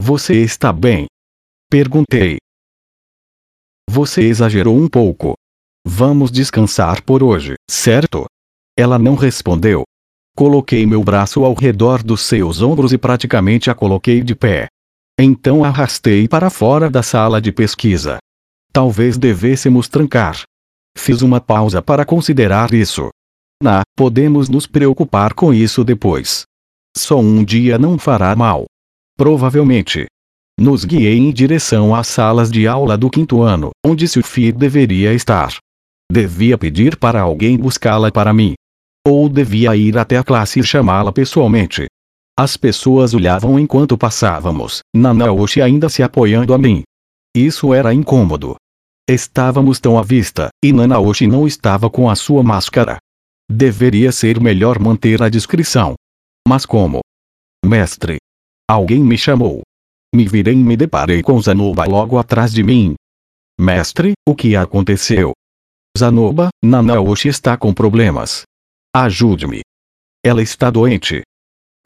Você 0.00 0.42
está 0.42 0.72
bem? 0.72 1.06
Perguntei. 1.70 2.38
Você 3.90 4.22
exagerou 4.22 4.76
um 4.76 4.88
pouco. 4.88 5.34
Vamos 5.86 6.30
descansar 6.30 7.02
por 7.02 7.22
hoje, 7.22 7.54
certo? 7.70 8.26
Ela 8.78 8.98
não 8.98 9.14
respondeu. 9.14 9.84
Coloquei 10.38 10.86
meu 10.86 11.02
braço 11.02 11.44
ao 11.44 11.52
redor 11.52 12.00
dos 12.00 12.20
seus 12.20 12.62
ombros 12.62 12.92
e 12.92 12.96
praticamente 12.96 13.72
a 13.72 13.74
coloquei 13.74 14.22
de 14.22 14.36
pé. 14.36 14.68
Então 15.18 15.64
arrastei 15.64 16.28
para 16.28 16.48
fora 16.48 16.88
da 16.88 17.02
sala 17.02 17.40
de 17.40 17.50
pesquisa. 17.50 18.18
Talvez 18.72 19.18
devêssemos 19.18 19.88
trancar. 19.88 20.42
Fiz 20.96 21.22
uma 21.22 21.40
pausa 21.40 21.82
para 21.82 22.04
considerar 22.04 22.72
isso. 22.72 23.08
Na, 23.60 23.82
podemos 23.96 24.48
nos 24.48 24.64
preocupar 24.64 25.34
com 25.34 25.52
isso 25.52 25.82
depois. 25.82 26.44
Só 26.96 27.18
um 27.18 27.42
dia 27.42 27.76
não 27.76 27.98
fará 27.98 28.36
mal. 28.36 28.66
Provavelmente. 29.16 30.06
Nos 30.56 30.84
guiei 30.84 31.18
em 31.18 31.32
direção 31.32 31.92
às 31.92 32.06
salas 32.06 32.48
de 32.48 32.68
aula 32.68 32.96
do 32.96 33.10
quinto 33.10 33.42
ano, 33.42 33.70
onde 33.84 34.06
Sophie 34.06 34.52
deveria 34.52 35.12
estar. 35.12 35.56
Devia 36.08 36.56
pedir 36.56 36.96
para 36.96 37.20
alguém 37.20 37.56
buscá-la 37.58 38.12
para 38.12 38.32
mim. 38.32 38.54
Ou 39.06 39.28
devia 39.28 39.74
ir 39.76 39.96
até 39.96 40.16
a 40.16 40.24
classe 40.24 40.60
e 40.60 40.64
chamá-la 40.64 41.12
pessoalmente. 41.12 41.86
As 42.38 42.56
pessoas 42.56 43.14
olhavam 43.14 43.58
enquanto 43.58 43.98
passávamos, 43.98 44.80
Nanaoshi 44.94 45.60
ainda 45.60 45.88
se 45.88 46.02
apoiando 46.02 46.54
a 46.54 46.58
mim. 46.58 46.82
Isso 47.34 47.74
era 47.74 47.92
incômodo. 47.92 48.56
Estávamos 49.08 49.80
tão 49.80 49.98
à 49.98 50.02
vista, 50.02 50.48
e 50.62 50.72
Nanaoshi 50.72 51.26
não 51.26 51.46
estava 51.46 51.90
com 51.90 52.08
a 52.08 52.14
sua 52.14 52.42
máscara. 52.42 52.98
Deveria 53.50 54.12
ser 54.12 54.40
melhor 54.40 54.78
manter 54.78 55.22
a 55.22 55.28
discrição. 55.28 55.94
Mas 56.46 56.64
como? 56.66 57.00
Mestre. 57.64 58.18
Alguém 58.70 59.02
me 59.02 59.16
chamou. 59.16 59.62
Me 60.14 60.26
virei 60.26 60.54
e 60.54 60.62
me 60.62 60.76
deparei 60.76 61.22
com 61.22 61.40
Zanoba 61.40 61.86
logo 61.86 62.18
atrás 62.18 62.52
de 62.52 62.62
mim. 62.62 62.94
Mestre, 63.58 64.12
o 64.28 64.34
que 64.34 64.54
aconteceu? 64.54 65.32
Zanoba, 65.98 66.50
Nanaoshi 66.62 67.28
está 67.28 67.56
com 67.56 67.74
problemas. 67.74 68.42
Ajude-me. 69.00 69.60
Ela 70.26 70.42
está 70.42 70.70
doente. 70.70 71.22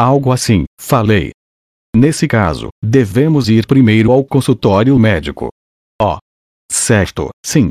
Algo 0.01 0.33
assim, 0.33 0.65
falei. 0.81 1.31
Nesse 1.95 2.27
caso, 2.27 2.71
devemos 2.83 3.51
ir 3.51 3.67
primeiro 3.67 4.11
ao 4.11 4.25
consultório 4.25 4.99
médico. 4.99 5.51
Oh. 6.01 6.17
Certo, 6.71 7.29
sim. 7.45 7.69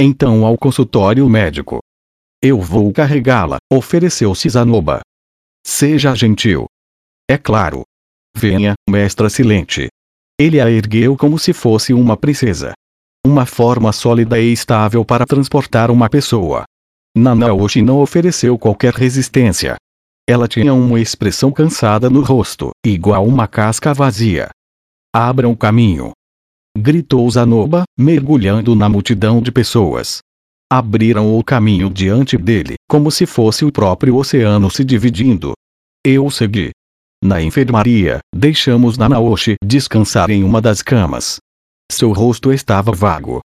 Então 0.00 0.44
ao 0.44 0.58
consultório 0.58 1.28
médico. 1.28 1.78
Eu 2.42 2.60
vou 2.60 2.92
carregá-la, 2.92 3.58
ofereceu-se 3.72 4.48
Zanoba. 4.48 5.02
Seja 5.64 6.12
gentil. 6.16 6.66
É 7.30 7.38
claro. 7.38 7.84
Venha, 8.36 8.74
mestra 8.88 9.30
Silente. 9.30 9.86
Ele 10.36 10.60
a 10.60 10.68
ergueu 10.68 11.16
como 11.16 11.38
se 11.38 11.52
fosse 11.52 11.94
uma 11.94 12.16
princesa. 12.16 12.72
Uma 13.24 13.46
forma 13.46 13.92
sólida 13.92 14.40
e 14.40 14.52
estável 14.52 15.04
para 15.04 15.24
transportar 15.24 15.92
uma 15.92 16.10
pessoa. 16.10 16.64
Nanaoshi 17.16 17.82
não 17.82 18.00
ofereceu 18.00 18.56
qualquer 18.58 18.94
resistência. 18.94 19.76
Ela 20.28 20.46
tinha 20.46 20.72
uma 20.72 21.00
expressão 21.00 21.50
cansada 21.50 22.08
no 22.08 22.22
rosto, 22.22 22.70
igual 22.86 23.26
uma 23.26 23.48
casca 23.48 23.92
vazia. 23.92 24.50
Abram 25.12 25.56
caminho. 25.56 26.12
Gritou 26.78 27.28
Zanoba, 27.28 27.82
mergulhando 27.98 28.76
na 28.76 28.88
multidão 28.88 29.42
de 29.42 29.50
pessoas. 29.50 30.18
Abriram 30.72 31.36
o 31.36 31.42
caminho 31.42 31.90
diante 31.90 32.36
dele, 32.36 32.74
como 32.88 33.10
se 33.10 33.26
fosse 33.26 33.64
o 33.64 33.72
próprio 33.72 34.14
oceano 34.16 34.70
se 34.70 34.84
dividindo. 34.84 35.52
Eu 36.06 36.30
segui. 36.30 36.70
Na 37.22 37.42
enfermaria, 37.42 38.20
deixamos 38.32 38.96
Nanaoshi 38.96 39.56
descansar 39.64 40.30
em 40.30 40.44
uma 40.44 40.60
das 40.60 40.80
camas. 40.80 41.38
Seu 41.90 42.12
rosto 42.12 42.52
estava 42.52 42.92
vago. 42.92 43.40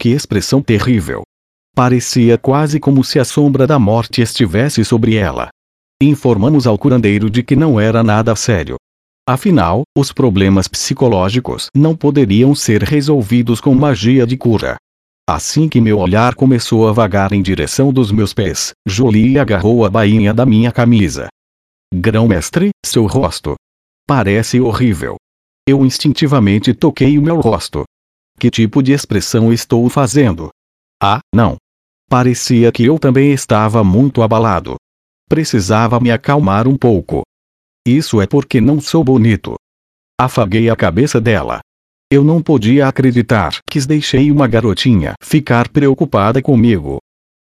Que 0.00 0.08
expressão 0.08 0.60
terrível. 0.60 1.22
Parecia 1.74 2.38
quase 2.38 2.78
como 2.78 3.02
se 3.02 3.18
a 3.18 3.24
sombra 3.24 3.66
da 3.66 3.80
morte 3.80 4.22
estivesse 4.22 4.84
sobre 4.84 5.16
ela. 5.16 5.48
Informamos 6.00 6.68
ao 6.68 6.78
curandeiro 6.78 7.28
de 7.28 7.42
que 7.42 7.56
não 7.56 7.80
era 7.80 8.00
nada 8.00 8.36
sério. 8.36 8.76
Afinal, 9.28 9.82
os 9.96 10.12
problemas 10.12 10.68
psicológicos 10.68 11.66
não 11.74 11.96
poderiam 11.96 12.54
ser 12.54 12.84
resolvidos 12.84 13.60
com 13.60 13.74
magia 13.74 14.24
de 14.24 14.36
cura. 14.36 14.76
Assim 15.28 15.68
que 15.68 15.80
meu 15.80 15.98
olhar 15.98 16.36
começou 16.36 16.86
a 16.86 16.92
vagar 16.92 17.32
em 17.32 17.42
direção 17.42 17.92
dos 17.92 18.12
meus 18.12 18.32
pés, 18.32 18.72
Jolie 18.86 19.38
agarrou 19.38 19.84
a 19.84 19.90
bainha 19.90 20.32
da 20.32 20.46
minha 20.46 20.70
camisa. 20.70 21.28
Grão-mestre, 21.92 22.70
seu 22.86 23.06
rosto. 23.06 23.56
Parece 24.06 24.60
horrível. 24.60 25.16
Eu 25.66 25.84
instintivamente 25.84 26.72
toquei 26.72 27.18
o 27.18 27.22
meu 27.22 27.40
rosto. 27.40 27.84
Que 28.38 28.50
tipo 28.50 28.80
de 28.82 28.92
expressão 28.92 29.52
estou 29.52 29.88
fazendo? 29.88 30.50
Ah, 31.02 31.20
não. 31.34 31.56
Parecia 32.08 32.70
que 32.70 32.84
eu 32.84 32.98
também 32.98 33.32
estava 33.32 33.82
muito 33.82 34.22
abalado. 34.22 34.76
Precisava 35.28 35.98
me 35.98 36.10
acalmar 36.10 36.68
um 36.68 36.76
pouco. 36.76 37.22
Isso 37.86 38.20
é 38.20 38.26
porque 38.26 38.60
não 38.60 38.80
sou 38.80 39.02
bonito. 39.02 39.54
Afaguei 40.20 40.70
a 40.70 40.76
cabeça 40.76 41.20
dela. 41.20 41.60
Eu 42.10 42.22
não 42.22 42.42
podia 42.42 42.86
acreditar 42.86 43.58
que 43.68 43.80
deixei 43.80 44.30
uma 44.30 44.46
garotinha 44.46 45.14
ficar 45.20 45.68
preocupada 45.68 46.40
comigo. 46.40 46.98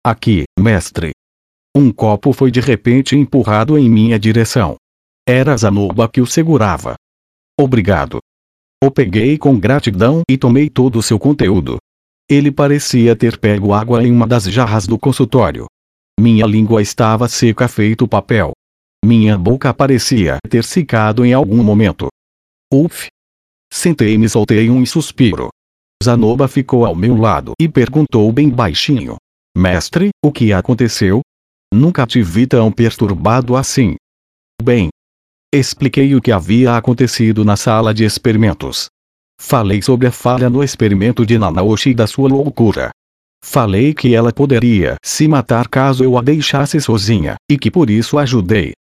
Aqui, 0.03 0.45
mestre. 0.59 1.11
Um 1.75 1.91
copo 1.91 2.33
foi 2.33 2.49
de 2.49 2.59
repente 2.59 3.15
empurrado 3.15 3.77
em 3.77 3.87
minha 3.89 4.17
direção. 4.17 4.75
Era 5.27 5.55
Zanoba 5.55 6.09
que 6.09 6.21
o 6.21 6.25
segurava. 6.25 6.95
Obrigado. 7.59 8.19
O 8.83 8.89
peguei 8.89 9.37
com 9.37 9.59
gratidão 9.59 10.21
e 10.29 10.37
tomei 10.37 10.69
todo 10.69 10.97
o 10.97 11.03
seu 11.03 11.19
conteúdo. 11.19 11.77
Ele 12.29 12.51
parecia 12.51 13.15
ter 13.15 13.37
pego 13.37 13.73
água 13.73 14.03
em 14.03 14.11
uma 14.11 14.27
das 14.27 14.43
jarras 14.43 14.85
do 14.85 14.99
consultório. 14.99 15.65
Minha 16.19 16.45
língua 16.45 16.81
estava 16.81 17.27
seca 17.29 17.69
feito 17.69 18.05
papel. 18.07 18.51
Minha 19.05 19.37
boca 19.37 19.73
parecia 19.73 20.37
ter 20.49 20.65
secado 20.65 21.23
em 21.23 21.31
algum 21.31 21.63
momento. 21.63 22.07
Uf! 22.73 23.07
Sentei-me 23.71 24.27
soltei 24.27 24.69
um 24.69 24.85
suspiro. 24.85 25.47
Zanoba 26.03 26.49
ficou 26.49 26.85
ao 26.85 26.93
meu 26.93 27.15
lado 27.15 27.53
e 27.61 27.69
perguntou 27.69 28.29
bem 28.31 28.49
baixinho. 28.49 29.15
Mestre, 29.55 30.09
o 30.23 30.31
que 30.31 30.51
aconteceu? 30.51 31.21
Nunca 31.73 32.05
te 32.05 32.21
vi 32.21 32.45
tão 32.45 32.71
perturbado 32.71 33.55
assim. 33.55 33.95
Bem. 34.61 34.89
Expliquei 35.53 36.13
o 36.13 36.21
que 36.21 36.31
havia 36.31 36.75
acontecido 36.75 37.45
na 37.45 37.55
sala 37.55 37.93
de 37.93 38.03
experimentos. 38.03 38.87
Falei 39.39 39.81
sobre 39.81 40.07
a 40.07 40.11
falha 40.11 40.49
no 40.49 40.63
experimento 40.63 41.25
de 41.25 41.37
Nanaoshi 41.37 41.91
e 41.91 41.93
da 41.93 42.07
sua 42.07 42.27
loucura. 42.27 42.89
Falei 43.43 43.93
que 43.93 44.13
ela 44.13 44.33
poderia 44.33 44.95
se 45.03 45.27
matar 45.27 45.67
caso 45.67 46.03
eu 46.03 46.17
a 46.17 46.21
deixasse 46.21 46.81
sozinha, 46.81 47.35
e 47.49 47.57
que 47.57 47.71
por 47.71 47.89
isso 47.89 48.17
ajudei. 48.17 48.73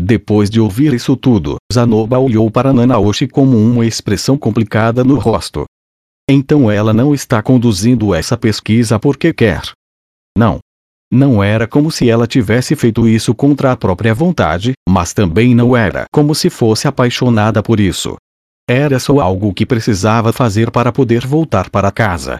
Depois 0.00 0.50
de 0.50 0.60
ouvir 0.60 0.92
isso 0.94 1.16
tudo, 1.16 1.56
Zanoba 1.72 2.18
olhou 2.18 2.50
para 2.50 2.72
Nanaoshi 2.72 3.26
com 3.26 3.44
uma 3.44 3.86
expressão 3.86 4.36
complicada 4.36 5.02
no 5.02 5.18
rosto. 5.18 5.64
Então 6.28 6.70
ela 6.70 6.92
não 6.92 7.14
está 7.14 7.42
conduzindo 7.42 8.14
essa 8.14 8.36
pesquisa 8.36 8.98
porque 8.98 9.32
quer. 9.32 9.62
Não. 10.36 10.58
Não 11.12 11.42
era 11.42 11.66
como 11.66 11.90
se 11.90 12.08
ela 12.08 12.26
tivesse 12.26 12.74
feito 12.74 13.06
isso 13.06 13.34
contra 13.34 13.72
a 13.72 13.76
própria 13.76 14.14
vontade, 14.14 14.72
mas 14.88 15.12
também 15.12 15.54
não 15.54 15.76
era 15.76 16.04
como 16.10 16.34
se 16.34 16.48
fosse 16.48 16.88
apaixonada 16.88 17.62
por 17.62 17.78
isso. 17.78 18.16
Era 18.72 18.98
só 18.98 19.20
algo 19.20 19.52
que 19.52 19.66
precisava 19.66 20.32
fazer 20.32 20.70
para 20.70 20.90
poder 20.90 21.26
voltar 21.26 21.68
para 21.68 21.92
casa. 21.92 22.38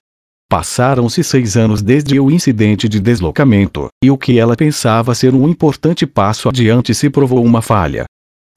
Passaram-se 0.48 1.22
seis 1.22 1.58
anos 1.58 1.82
desde 1.82 2.18
o 2.18 2.30
incidente 2.30 2.88
de 2.88 2.98
deslocamento, 3.00 3.88
e 4.02 4.10
o 4.10 4.16
que 4.16 4.38
ela 4.38 4.56
pensava 4.56 5.14
ser 5.14 5.34
um 5.34 5.46
importante 5.46 6.06
passo 6.06 6.48
adiante 6.48 6.94
se 6.94 7.10
provou 7.10 7.44
uma 7.44 7.60
falha. 7.60 8.06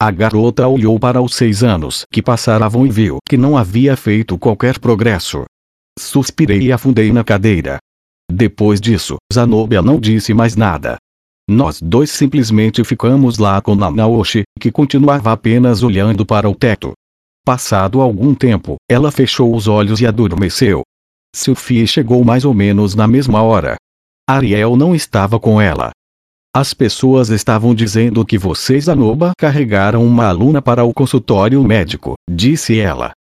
A 0.00 0.10
garota 0.10 0.66
olhou 0.66 0.98
para 0.98 1.20
os 1.20 1.34
seis 1.34 1.62
anos 1.62 2.06
que 2.10 2.22
passaram 2.22 2.86
e 2.86 2.88
viu 2.88 3.18
que 3.28 3.36
não 3.36 3.58
havia 3.58 3.94
feito 3.94 4.38
qualquer 4.38 4.78
progresso. 4.78 5.44
Suspirei 5.98 6.62
e 6.62 6.72
afundei 6.72 7.12
na 7.12 7.22
cadeira. 7.22 7.76
Depois 8.32 8.80
disso, 8.80 9.16
Zanobia 9.30 9.82
não 9.82 10.00
disse 10.00 10.32
mais 10.32 10.56
nada. 10.56 10.96
Nós 11.46 11.78
dois 11.82 12.10
simplesmente 12.10 12.82
ficamos 12.84 13.36
lá 13.36 13.60
com 13.60 13.74
Nanaoshi, 13.74 14.44
que 14.58 14.72
continuava 14.72 15.30
apenas 15.30 15.82
olhando 15.82 16.24
para 16.24 16.48
o 16.48 16.54
teto. 16.54 16.94
Passado 17.46 18.00
algum 18.00 18.34
tempo, 18.34 18.74
ela 18.90 19.12
fechou 19.12 19.54
os 19.54 19.68
olhos 19.68 20.00
e 20.00 20.06
adormeceu, 20.06 20.82
Sophie 21.32 21.86
chegou 21.86 22.24
mais 22.24 22.44
ou 22.44 22.52
menos 22.52 22.96
na 22.96 23.06
mesma 23.06 23.40
hora. 23.40 23.76
Ariel 24.28 24.74
não 24.74 24.96
estava 24.96 25.38
com 25.38 25.60
ela. 25.60 25.90
As 26.52 26.74
pessoas 26.74 27.28
estavam 27.28 27.72
dizendo 27.72 28.24
que 28.24 28.36
vocês 28.36 28.88
Anoba 28.88 29.30
carregaram 29.38 30.04
uma 30.04 30.26
aluna 30.26 30.60
para 30.60 30.82
o 30.82 30.92
consultório 30.92 31.62
médico, 31.62 32.14
disse 32.28 32.80
ela. 32.80 33.12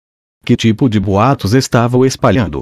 Que 0.43 0.57
tipo 0.57 0.89
de 0.89 0.99
boatos 0.99 1.53
estavam 1.53 2.03
espalhando? 2.07 2.61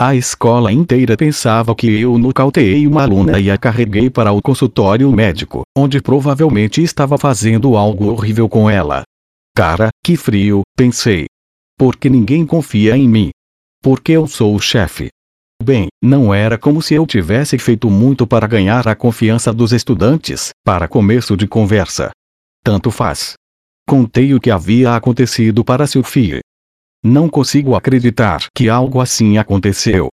A 0.00 0.14
escola 0.14 0.72
inteira 0.72 1.14
pensava 1.14 1.74
que 1.74 2.00
eu 2.00 2.16
nocauteei 2.16 2.86
uma 2.86 3.02
aluna 3.02 3.38
e 3.38 3.50
a 3.50 3.58
carreguei 3.58 4.08
para 4.08 4.32
o 4.32 4.40
consultório 4.40 5.12
médico, 5.12 5.62
onde 5.76 6.00
provavelmente 6.00 6.82
estava 6.82 7.18
fazendo 7.18 7.76
algo 7.76 8.06
horrível 8.06 8.48
com 8.48 8.70
ela. 8.70 9.02
Cara, 9.54 9.90
que 10.02 10.16
frio, 10.16 10.62
pensei. 10.76 11.26
Porque 11.76 12.08
ninguém 12.08 12.46
confia 12.46 12.96
em 12.96 13.06
mim. 13.06 13.30
Porque 13.82 14.12
eu 14.12 14.26
sou 14.26 14.54
o 14.54 14.60
chefe. 14.60 15.08
Bem, 15.62 15.88
não 16.02 16.32
era 16.32 16.56
como 16.56 16.80
se 16.80 16.94
eu 16.94 17.06
tivesse 17.06 17.58
feito 17.58 17.90
muito 17.90 18.26
para 18.26 18.46
ganhar 18.46 18.88
a 18.88 18.96
confiança 18.96 19.52
dos 19.52 19.72
estudantes, 19.72 20.50
para 20.64 20.88
começo 20.88 21.36
de 21.36 21.46
conversa. 21.46 22.10
Tanto 22.64 22.90
faz. 22.90 23.34
Contei 23.86 24.34
o 24.34 24.40
que 24.40 24.50
havia 24.50 24.96
acontecido 24.96 25.64
para 25.64 25.86
Sophie. 25.86 26.40
Não 27.04 27.28
consigo 27.28 27.74
acreditar 27.74 28.46
que 28.56 28.68
algo 28.68 29.00
assim 29.00 29.36
aconteceu. 29.36 30.08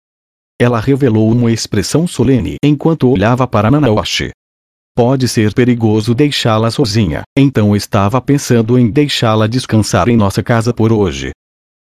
Ela 0.60 0.80
revelou 0.80 1.30
uma 1.32 1.50
expressão 1.50 2.06
solene 2.06 2.56
enquanto 2.62 3.08
olhava 3.08 3.46
para 3.46 3.70
Nanaoshi. 3.70 4.30
Pode 4.94 5.28
ser 5.28 5.54
perigoso 5.54 6.14
deixá-la 6.14 6.70
sozinha, 6.70 7.22
então 7.36 7.74
estava 7.74 8.20
pensando 8.20 8.78
em 8.78 8.90
deixá-la 8.90 9.46
descansar 9.46 10.08
em 10.08 10.16
nossa 10.16 10.42
casa 10.42 10.74
por 10.74 10.92
hoje. 10.92 11.30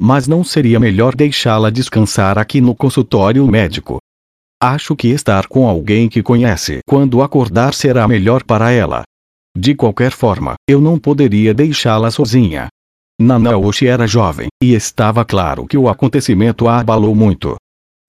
Mas 0.02 0.28
não 0.28 0.44
seria 0.44 0.80
melhor 0.80 1.16
deixá-la 1.16 1.70
descansar 1.70 2.38
aqui 2.38 2.60
no 2.60 2.74
consultório 2.74 3.46
médico. 3.48 4.00
Acho 4.62 4.96
que 4.96 5.10
estar 5.10 5.48
com 5.48 5.68
alguém 5.68 6.10
que 6.10 6.24
conhece 6.24 6.80
quando 6.88 7.22
acordar 7.22 7.74
será 7.74 8.08
melhor 8.08 8.44
para 8.44 8.72
ela. 8.72 9.04
De 9.58 9.76
qualquer 9.76 10.12
forma, 10.12 10.56
eu 10.68 10.82
não 10.82 10.98
poderia 10.98 11.54
deixá-la 11.54 12.12
sozinha. 12.12 12.68
Nanaoshi 13.20 13.88
era 13.88 14.06
jovem, 14.06 14.48
e 14.62 14.74
estava 14.74 15.24
claro 15.24 15.66
que 15.66 15.78
o 15.78 15.88
acontecimento 15.88 16.68
a 16.68 16.80
abalou 16.80 17.16
muito. 17.16 17.56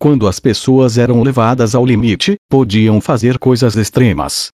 Quando 0.00 0.26
as 0.26 0.40
pessoas 0.40 0.98
eram 0.98 1.22
levadas 1.22 1.74
ao 1.74 1.86
limite, 1.86 2.34
podiam 2.50 3.00
fazer 3.00 3.38
coisas 3.38 3.76
extremas. 3.76 4.48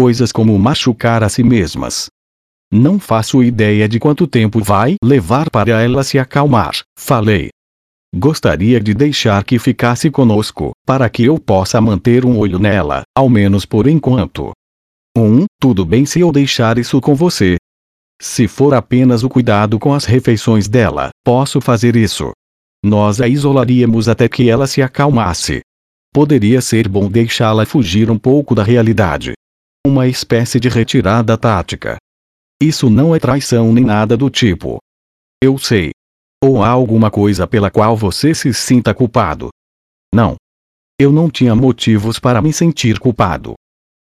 Coisas 0.00 0.30
como 0.30 0.56
machucar 0.56 1.24
a 1.24 1.28
si 1.28 1.42
mesmas. 1.42 2.06
Não 2.72 3.00
faço 3.00 3.42
ideia 3.42 3.88
de 3.88 3.98
quanto 3.98 4.28
tempo 4.28 4.62
vai 4.62 4.94
levar 5.02 5.50
para 5.50 5.82
ela 5.82 6.04
se 6.04 6.20
acalmar, 6.20 6.84
falei. 6.96 7.48
Gostaria 8.14 8.78
de 8.78 8.94
deixar 8.94 9.42
que 9.42 9.58
ficasse 9.58 10.08
conosco, 10.08 10.70
para 10.86 11.10
que 11.10 11.24
eu 11.24 11.36
possa 11.36 11.80
manter 11.80 12.24
um 12.24 12.38
olho 12.38 12.60
nela, 12.60 13.02
ao 13.12 13.28
menos 13.28 13.66
por 13.66 13.88
enquanto. 13.88 14.52
Um, 15.16 15.46
tudo 15.60 15.84
bem 15.84 16.06
se 16.06 16.20
eu 16.20 16.30
deixar 16.30 16.78
isso 16.78 17.00
com 17.00 17.16
você. 17.16 17.56
Se 18.22 18.46
for 18.46 18.74
apenas 18.74 19.24
o 19.24 19.28
cuidado 19.28 19.80
com 19.80 19.92
as 19.92 20.04
refeições 20.04 20.68
dela, 20.68 21.08
posso 21.24 21.60
fazer 21.60 21.96
isso. 21.96 22.30
Nós 22.84 23.20
a 23.20 23.26
isolaríamos 23.26 24.08
até 24.08 24.28
que 24.28 24.48
ela 24.48 24.68
se 24.68 24.80
acalmasse. 24.80 25.60
Poderia 26.14 26.60
ser 26.60 26.86
bom 26.86 27.10
deixá-la 27.10 27.66
fugir 27.66 28.08
um 28.12 28.16
pouco 28.16 28.54
da 28.54 28.62
realidade. 28.62 29.32
Uma 29.88 30.06
espécie 30.06 30.60
de 30.60 30.68
retirada 30.68 31.34
tática. 31.38 31.96
Isso 32.62 32.90
não 32.90 33.14
é 33.14 33.18
traição 33.18 33.72
nem 33.72 33.82
nada 33.82 34.18
do 34.18 34.28
tipo. 34.28 34.76
Eu 35.42 35.56
sei. 35.56 35.92
Ou 36.44 36.62
há 36.62 36.68
alguma 36.68 37.10
coisa 37.10 37.46
pela 37.46 37.70
qual 37.70 37.96
você 37.96 38.34
se 38.34 38.52
sinta 38.52 38.92
culpado? 38.92 39.48
Não. 40.14 40.36
Eu 41.00 41.10
não 41.10 41.30
tinha 41.30 41.54
motivos 41.54 42.18
para 42.18 42.42
me 42.42 42.52
sentir 42.52 42.98
culpado. 42.98 43.54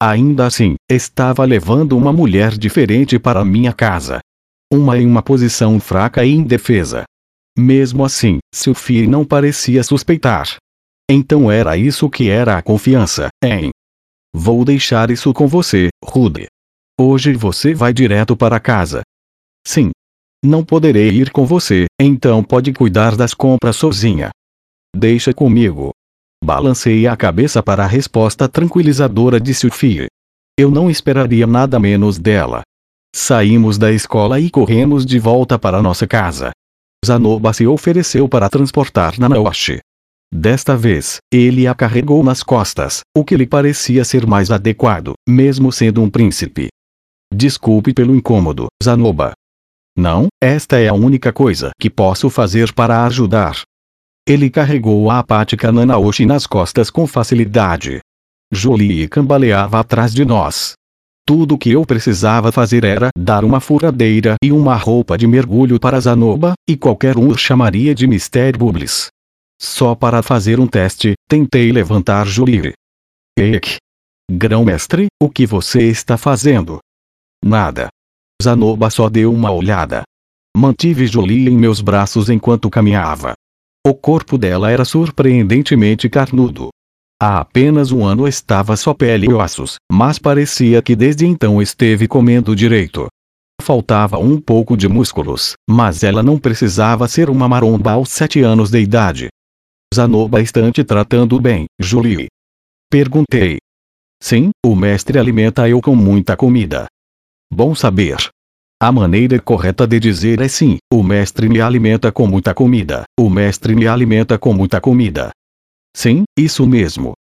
Ainda 0.01 0.45
assim, 0.45 0.75
estava 0.89 1.43
levando 1.43 1.97
uma 1.97 2.13
mulher 2.13 2.57
diferente 2.57 3.19
para 3.19 3.43
minha 3.43 3.73
casa. 3.73 4.21
Uma 4.71 4.97
em 4.97 5.05
uma 5.05 5.21
posição 5.21 5.81
fraca 5.81 6.23
e 6.23 6.31
indefesa. 6.31 7.03
Mesmo 7.59 8.05
assim, 8.05 8.37
Sophie 8.55 9.05
não 9.05 9.25
parecia 9.25 9.83
suspeitar. 9.83 10.55
Então 11.11 11.51
era 11.51 11.75
isso 11.75 12.09
que 12.09 12.29
era 12.29 12.57
a 12.57 12.61
confiança, 12.61 13.27
hein? 13.43 13.69
Vou 14.35 14.65
deixar 14.65 15.11
isso 15.11 15.31
com 15.33 15.47
você, 15.47 15.89
Rude. 16.03 16.47
Hoje 16.99 17.33
você 17.33 17.73
vai 17.73 17.93
direto 17.93 18.35
para 18.35 18.59
casa. 18.59 19.01
Sim, 19.65 19.91
não 20.43 20.65
poderei 20.65 21.09
ir 21.09 21.31
com 21.31 21.45
você, 21.45 21.85
então 22.01 22.43
pode 22.43 22.73
cuidar 22.73 23.15
das 23.15 23.33
compras 23.33 23.75
sozinha. 23.75 24.31
Deixa 24.95 25.33
comigo. 25.33 25.91
Balancei 26.43 27.07
a 27.07 27.15
cabeça 27.15 27.63
para 27.63 27.83
a 27.83 27.87
resposta 27.87 28.49
tranquilizadora 28.49 29.39
de 29.39 29.53
Sophie. 29.53 30.07
Eu 30.59 30.69
não 30.69 30.89
esperaria 30.89 31.47
nada 31.47 31.79
menos 31.79 32.19
dela. 32.19 32.61
Saímos 33.15 33.77
da 33.77 33.91
escola 33.91 34.39
e 34.39 34.49
corremos 34.49 35.05
de 35.05 35.17
volta 35.19 35.57
para 35.57 35.81
nossa 35.81 36.05
casa. 36.05 36.51
Zanoba 37.05 37.53
se 37.53 37.65
ofereceu 37.65 38.27
para 38.27 38.49
transportar 38.49 39.17
Nanaoshi. 39.19 39.79
Desta 40.33 40.75
vez, 40.75 41.17
ele 41.31 41.67
a 41.67 41.75
carregou 41.75 42.23
nas 42.23 42.41
costas, 42.41 43.01
o 43.15 43.23
que 43.23 43.37
lhe 43.37 43.45
parecia 43.45 44.03
ser 44.03 44.25
mais 44.25 44.49
adequado, 44.49 45.13
mesmo 45.29 45.71
sendo 45.71 46.01
um 46.01 46.09
príncipe. 46.09 46.69
Desculpe 47.31 47.93
pelo 47.93 48.15
incômodo, 48.15 48.65
Zanoba, 48.83 49.33
não, 49.95 50.27
esta 50.41 50.79
é 50.79 50.87
a 50.87 50.93
única 50.93 51.31
coisa 51.31 51.69
que 51.79 51.87
posso 51.87 52.29
fazer 52.29 52.73
para 52.73 53.05
ajudar. 53.05 53.61
Ele 54.27 54.49
carregou 54.49 55.11
a 55.11 55.19
apática 55.19 55.71
Nanaoshi 55.71 56.25
nas 56.25 56.47
costas 56.47 56.89
com 56.89 57.05
facilidade. 57.05 57.99
Jolie 58.51 59.07
cambaleava 59.07 59.79
atrás 59.79 60.13
de 60.13 60.25
nós. 60.25 60.73
Tudo 61.27 61.57
que 61.57 61.71
eu 61.71 61.85
precisava 61.85 62.51
fazer 62.51 62.83
era 62.83 63.09
dar 63.15 63.45
uma 63.45 63.59
furadeira 63.59 64.35
e 64.43 64.51
uma 64.51 64.75
roupa 64.75 65.15
de 65.15 65.27
mergulho 65.27 65.79
para 65.79 65.99
Zanoba, 65.99 66.53
e 66.67 66.75
qualquer 66.75 67.17
um 67.17 67.27
o 67.27 67.37
chamaria 67.37 67.93
de 67.93 68.05
Mr. 68.05 68.57
Bubbles. 68.57 69.09
Só 69.61 69.95
para 69.95 70.21
fazer 70.21 70.59
um 70.59 70.67
teste, 70.67 71.13
tentei 71.27 71.71
levantar 71.71 72.25
Jolie. 72.25 72.73
Eek! 73.37 73.77
Grão-mestre, 74.31 75.07
o 75.21 75.29
que 75.29 75.45
você 75.45 75.83
está 75.89 76.17
fazendo? 76.17 76.79
Nada. 77.43 77.89
Zanoba 78.41 78.89
só 78.89 79.09
deu 79.09 79.33
uma 79.33 79.51
olhada. 79.51 80.03
Mantive 80.55 81.07
Jolie 81.07 81.49
em 81.49 81.57
meus 81.57 81.81
braços 81.81 82.29
enquanto 82.29 82.69
caminhava. 82.69 83.33
O 83.85 83.93
corpo 83.93 84.37
dela 84.37 84.71
era 84.71 84.85
surpreendentemente 84.85 86.09
carnudo. 86.09 86.69
Há 87.21 87.39
apenas 87.39 87.91
um 87.91 88.05
ano 88.05 88.27
estava 88.27 88.75
só 88.75 88.93
pele 88.93 89.27
e 89.27 89.33
ossos, 89.33 89.75
mas 89.91 90.19
parecia 90.19 90.81
que 90.81 90.95
desde 90.95 91.25
então 91.25 91.61
esteve 91.61 92.07
comendo 92.07 92.55
direito. 92.55 93.07
Faltava 93.61 94.17
um 94.17 94.39
pouco 94.39 94.75
de 94.75 94.87
músculos, 94.87 95.53
mas 95.69 96.03
ela 96.03 96.21
não 96.21 96.37
precisava 96.37 97.07
ser 97.07 97.29
uma 97.29 97.47
maromba 97.47 97.91
aos 97.91 98.09
sete 98.09 98.41
anos 98.41 98.69
de 98.69 98.79
idade. 98.79 99.29
Zanoba 99.93 100.41
está 100.41 100.69
te 100.71 100.83
tratando 100.83 101.39
bem, 101.39 101.65
Julie. 101.79 102.27
Perguntei. 102.89 103.57
Sim, 104.21 104.51
o 104.65 104.75
mestre 104.75 105.17
alimenta 105.17 105.67
eu 105.69 105.81
com 105.81 105.95
muita 105.95 106.35
comida. 106.35 106.87
Bom 107.51 107.73
saber. 107.75 108.17
A 108.81 108.91
maneira 108.91 109.39
correta 109.39 109.87
de 109.87 109.99
dizer 109.99 110.41
é 110.41 110.47
sim, 110.47 110.77
o 110.91 111.01
mestre 111.01 111.47
me 111.47 111.61
alimenta 111.61 112.11
com 112.11 112.27
muita 112.27 112.53
comida, 112.53 113.03
o 113.17 113.29
mestre 113.29 113.75
me 113.75 113.87
alimenta 113.87 114.37
com 114.37 114.53
muita 114.53 114.81
comida. 114.81 115.31
Sim, 115.95 116.23
isso 116.37 116.67
mesmo. 116.67 117.13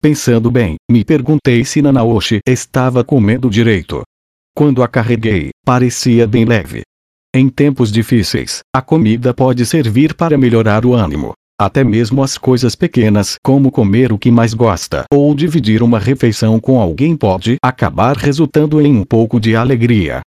Pensando 0.00 0.50
bem, 0.50 0.76
me 0.90 1.04
perguntei 1.04 1.64
se 1.64 1.82
Nanaoshi 1.82 2.40
estava 2.46 3.04
comendo 3.04 3.50
direito. 3.50 4.02
Quando 4.56 4.82
a 4.82 4.88
carreguei, 4.88 5.50
parecia 5.64 6.26
bem 6.26 6.44
leve. 6.46 6.82
Em 7.34 7.48
tempos 7.48 7.92
difíceis, 7.92 8.60
a 8.74 8.80
comida 8.80 9.34
pode 9.34 9.64
servir 9.66 10.14
para 10.14 10.38
melhorar 10.38 10.86
o 10.86 10.94
ânimo. 10.94 11.34
Até 11.60 11.84
mesmo 11.84 12.22
as 12.22 12.38
coisas 12.38 12.74
pequenas, 12.74 13.34
como 13.44 13.70
comer 13.70 14.14
o 14.14 14.18
que 14.18 14.30
mais 14.30 14.54
gosta 14.54 15.04
ou 15.12 15.34
dividir 15.34 15.82
uma 15.82 15.98
refeição 15.98 16.58
com 16.58 16.80
alguém, 16.80 17.14
pode 17.14 17.56
acabar 17.62 18.16
resultando 18.16 18.80
em 18.80 18.96
um 18.96 19.04
pouco 19.04 19.38
de 19.38 19.54
alegria. 19.54 20.22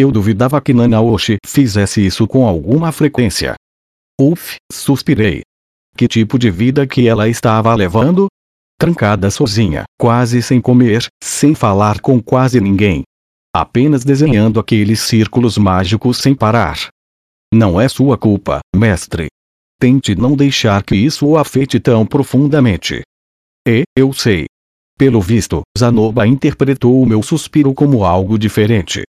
Eu 0.00 0.12
duvidava 0.12 0.60
que 0.60 0.72
Nanaoshi 0.72 1.38
fizesse 1.44 2.06
isso 2.06 2.24
com 2.28 2.46
alguma 2.46 2.92
frequência. 2.92 3.56
Uf, 4.20 4.58
suspirei. 4.70 5.42
Que 5.96 6.06
tipo 6.06 6.38
de 6.38 6.52
vida 6.52 6.86
que 6.86 7.08
ela 7.08 7.28
estava 7.28 7.74
levando? 7.74 8.28
Trancada 8.78 9.28
sozinha, 9.28 9.82
quase 9.98 10.40
sem 10.40 10.60
comer, 10.60 11.08
sem 11.20 11.52
falar 11.52 12.00
com 12.00 12.22
quase 12.22 12.60
ninguém. 12.60 13.02
Apenas 13.52 14.04
desenhando 14.04 14.60
aqueles 14.60 15.00
círculos 15.00 15.58
mágicos 15.58 16.18
sem 16.18 16.32
parar. 16.32 16.78
Não 17.52 17.80
é 17.80 17.88
sua 17.88 18.16
culpa, 18.16 18.60
mestre, 18.72 19.26
Tente 19.78 20.14
não 20.14 20.34
deixar 20.34 20.82
que 20.82 20.94
isso 20.96 21.26
o 21.26 21.36
afete 21.36 21.78
tão 21.78 22.06
profundamente. 22.06 23.02
E, 23.66 23.82
eu 23.96 24.12
sei. 24.12 24.46
Pelo 24.98 25.20
visto, 25.20 25.62
Zanoba 25.78 26.26
interpretou 26.26 27.02
o 27.02 27.06
meu 27.06 27.22
suspiro 27.22 27.74
como 27.74 28.04
algo 28.04 28.38
diferente. 28.38 29.02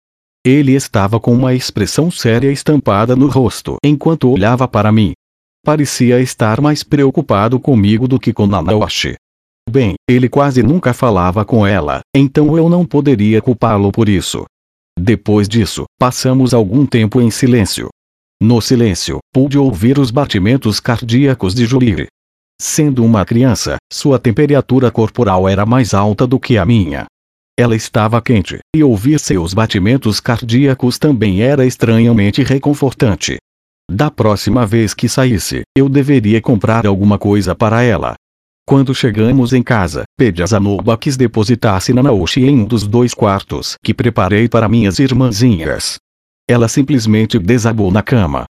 Ele 0.45 0.73
estava 0.73 1.21
com 1.21 1.33
uma 1.33 1.55
expressão 1.55 2.11
séria 2.11 2.51
estampada 2.51 3.15
no 3.15 3.29
rosto 3.29 3.77
enquanto 3.85 4.31
olhava 4.31 4.67
para 4.67 4.91
mim. 4.91 5.13
Parecia 5.65 6.21
estar 6.21 6.61
mais 6.61 6.83
preocupado 6.83 7.59
comigo 7.61 8.09
do 8.09 8.19
que 8.19 8.33
com 8.33 8.47
Nanaoshi. 8.47 9.15
Bem, 9.69 9.95
ele 10.09 10.29
quase 10.29 10.63
nunca 10.63 10.93
falava 10.93 11.45
com 11.45 11.67
ela, 11.67 12.01
então 12.15 12.57
eu 12.57 12.69
não 12.69 12.85
poderia 12.85 13.43
culpá-lo 13.43 13.91
por 13.91 14.09
isso. 14.09 14.45
Depois 14.99 15.49
disso, 15.49 15.85
passamos 15.99 16.55
algum 16.55 16.87
tempo 16.87 17.21
em 17.21 17.31
silêncio. 17.31 17.89
No 18.41 18.61
silêncio, 18.61 19.19
pude 19.33 19.57
ouvir 19.59 19.99
os 19.99 20.11
batimentos 20.11 20.79
cardíacos 20.79 21.55
de 21.55 21.65
Julie. 21.65 22.07
Sendo 22.61 23.03
uma 23.03 23.25
criança, 23.25 23.77
sua 23.91 24.19
temperatura 24.19 24.91
corporal 24.91 25.49
era 25.49 25.65
mais 25.65 25.95
alta 25.95 26.27
do 26.27 26.39
que 26.39 26.59
a 26.59 26.65
minha. 26.65 27.07
Ela 27.59 27.75
estava 27.75 28.21
quente, 28.21 28.59
e 28.75 28.85
ouvir 28.85 29.19
seus 29.19 29.55
batimentos 29.55 30.21
cardíacos 30.21 30.99
também 30.99 31.41
era 31.41 31.65
estranhamente 31.65 32.43
reconfortante. 32.43 33.39
Da 33.91 34.11
próxima 34.11 34.67
vez 34.67 34.93
que 34.93 35.09
saísse, 35.09 35.63
eu 35.75 35.89
deveria 35.89 36.41
comprar 36.41 36.87
alguma 36.87 37.19
coisa 37.19 37.55
para 37.55 37.83
ela. 37.83 38.15
Quando 38.69 38.95
chegamos 38.95 39.55
em 39.55 39.63
casa, 39.63 40.03
pedi 40.19 40.43
a 40.43 40.47
Zanoba 40.47 40.99
que 40.99 41.11
depositasse 41.17 41.95
Nanaoshi 41.95 42.45
em 42.45 42.61
um 42.61 42.65
dos 42.65 42.87
dois 42.87 43.15
quartos 43.15 43.77
que 43.83 43.95
preparei 43.95 44.47
para 44.49 44.69
minhas 44.69 44.99
irmãzinhas. 44.99 45.97
Ela 46.49 46.69
simplesmente 46.69 47.39
desabou 47.39 47.91
na 47.91 48.03
cama. 48.03 48.45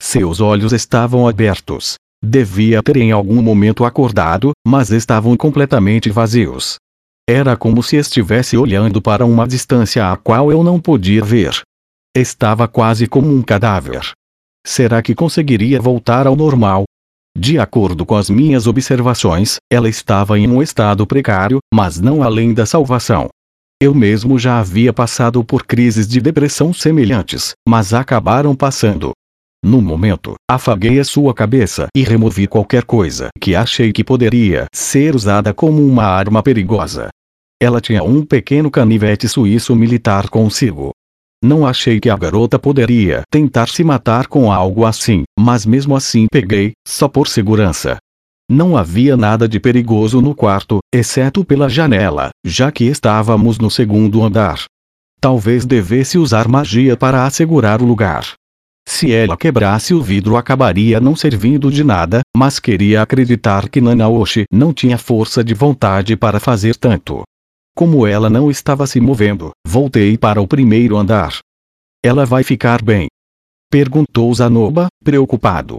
Seus 0.00 0.40
olhos 0.40 0.72
estavam 0.72 1.26
abertos. 1.26 1.94
Devia 2.22 2.82
ter 2.82 2.96
em 2.96 3.12
algum 3.12 3.42
momento 3.42 3.84
acordado, 3.84 4.52
mas 4.66 4.90
estavam 4.90 5.36
completamente 5.36 6.10
vazios. 6.10 6.76
Era 7.28 7.56
como 7.56 7.82
se 7.82 7.96
estivesse 7.96 8.56
olhando 8.56 9.00
para 9.02 9.24
uma 9.24 9.46
distância 9.46 10.10
a 10.10 10.16
qual 10.16 10.50
eu 10.50 10.62
não 10.62 10.80
podia 10.80 11.24
ver. 11.24 11.60
Estava 12.16 12.68
quase 12.68 13.06
como 13.06 13.32
um 13.32 13.42
cadáver. 13.42 14.12
Será 14.66 15.00
que 15.02 15.14
conseguiria 15.14 15.80
voltar 15.80 16.26
ao 16.26 16.36
normal? 16.36 16.84
De 17.36 17.58
acordo 17.58 18.04
com 18.04 18.16
as 18.16 18.28
minhas 18.28 18.66
observações, 18.66 19.56
ela 19.72 19.88
estava 19.88 20.38
em 20.38 20.48
um 20.48 20.60
estado 20.60 21.06
precário, 21.06 21.58
mas 21.72 22.00
não 22.00 22.22
além 22.22 22.52
da 22.52 22.66
salvação. 22.66 23.28
Eu 23.82 23.94
mesmo 23.94 24.38
já 24.38 24.60
havia 24.60 24.92
passado 24.92 25.42
por 25.42 25.64
crises 25.64 26.06
de 26.06 26.20
depressão 26.20 26.70
semelhantes, 26.70 27.52
mas 27.66 27.94
acabaram 27.94 28.54
passando. 28.54 29.12
No 29.64 29.80
momento, 29.80 30.34
afaguei 30.50 31.00
a 31.00 31.04
sua 31.04 31.32
cabeça 31.32 31.86
e 31.96 32.02
removi 32.02 32.46
qualquer 32.46 32.84
coisa 32.84 33.30
que 33.40 33.56
achei 33.56 33.90
que 33.90 34.04
poderia 34.04 34.66
ser 34.70 35.16
usada 35.16 35.54
como 35.54 35.82
uma 35.82 36.04
arma 36.04 36.42
perigosa. 36.42 37.08
Ela 37.58 37.80
tinha 37.80 38.02
um 38.02 38.22
pequeno 38.22 38.70
canivete 38.70 39.26
suíço 39.26 39.74
militar 39.74 40.28
consigo. 40.28 40.90
Não 41.42 41.66
achei 41.66 41.98
que 41.98 42.10
a 42.10 42.16
garota 42.18 42.58
poderia 42.58 43.22
tentar 43.30 43.68
se 43.68 43.82
matar 43.82 44.26
com 44.26 44.52
algo 44.52 44.84
assim, 44.84 45.22
mas 45.38 45.64
mesmo 45.64 45.96
assim 45.96 46.26
peguei, 46.30 46.72
só 46.86 47.08
por 47.08 47.26
segurança. 47.26 47.96
Não 48.52 48.76
havia 48.76 49.16
nada 49.16 49.48
de 49.48 49.60
perigoso 49.60 50.20
no 50.20 50.34
quarto, 50.34 50.80
exceto 50.92 51.44
pela 51.44 51.68
janela, 51.68 52.30
já 52.44 52.72
que 52.72 52.82
estávamos 52.82 53.60
no 53.60 53.70
segundo 53.70 54.24
andar. 54.24 54.64
Talvez 55.20 55.64
devesse 55.64 56.18
usar 56.18 56.48
magia 56.48 56.96
para 56.96 57.24
assegurar 57.24 57.80
o 57.80 57.84
lugar. 57.84 58.32
Se 58.88 59.12
ela 59.12 59.36
quebrasse 59.36 59.94
o 59.94 60.02
vidro 60.02 60.36
acabaria 60.36 60.98
não 60.98 61.14
servindo 61.14 61.70
de 61.70 61.84
nada, 61.84 62.22
mas 62.36 62.58
queria 62.58 63.02
acreditar 63.02 63.68
que 63.68 63.80
Nanaoshi 63.80 64.46
não 64.52 64.74
tinha 64.74 64.98
força 64.98 65.44
de 65.44 65.54
vontade 65.54 66.16
para 66.16 66.40
fazer 66.40 66.74
tanto. 66.74 67.22
Como 67.76 68.04
ela 68.04 68.28
não 68.28 68.50
estava 68.50 68.84
se 68.84 69.00
movendo, 69.00 69.52
voltei 69.64 70.18
para 70.18 70.42
o 70.42 70.48
primeiro 70.48 70.96
andar. 70.96 71.38
Ela 72.04 72.26
vai 72.26 72.42
ficar 72.42 72.82
bem? 72.82 73.06
Perguntou 73.70 74.34
Zanoba, 74.34 74.88
preocupado. 75.04 75.78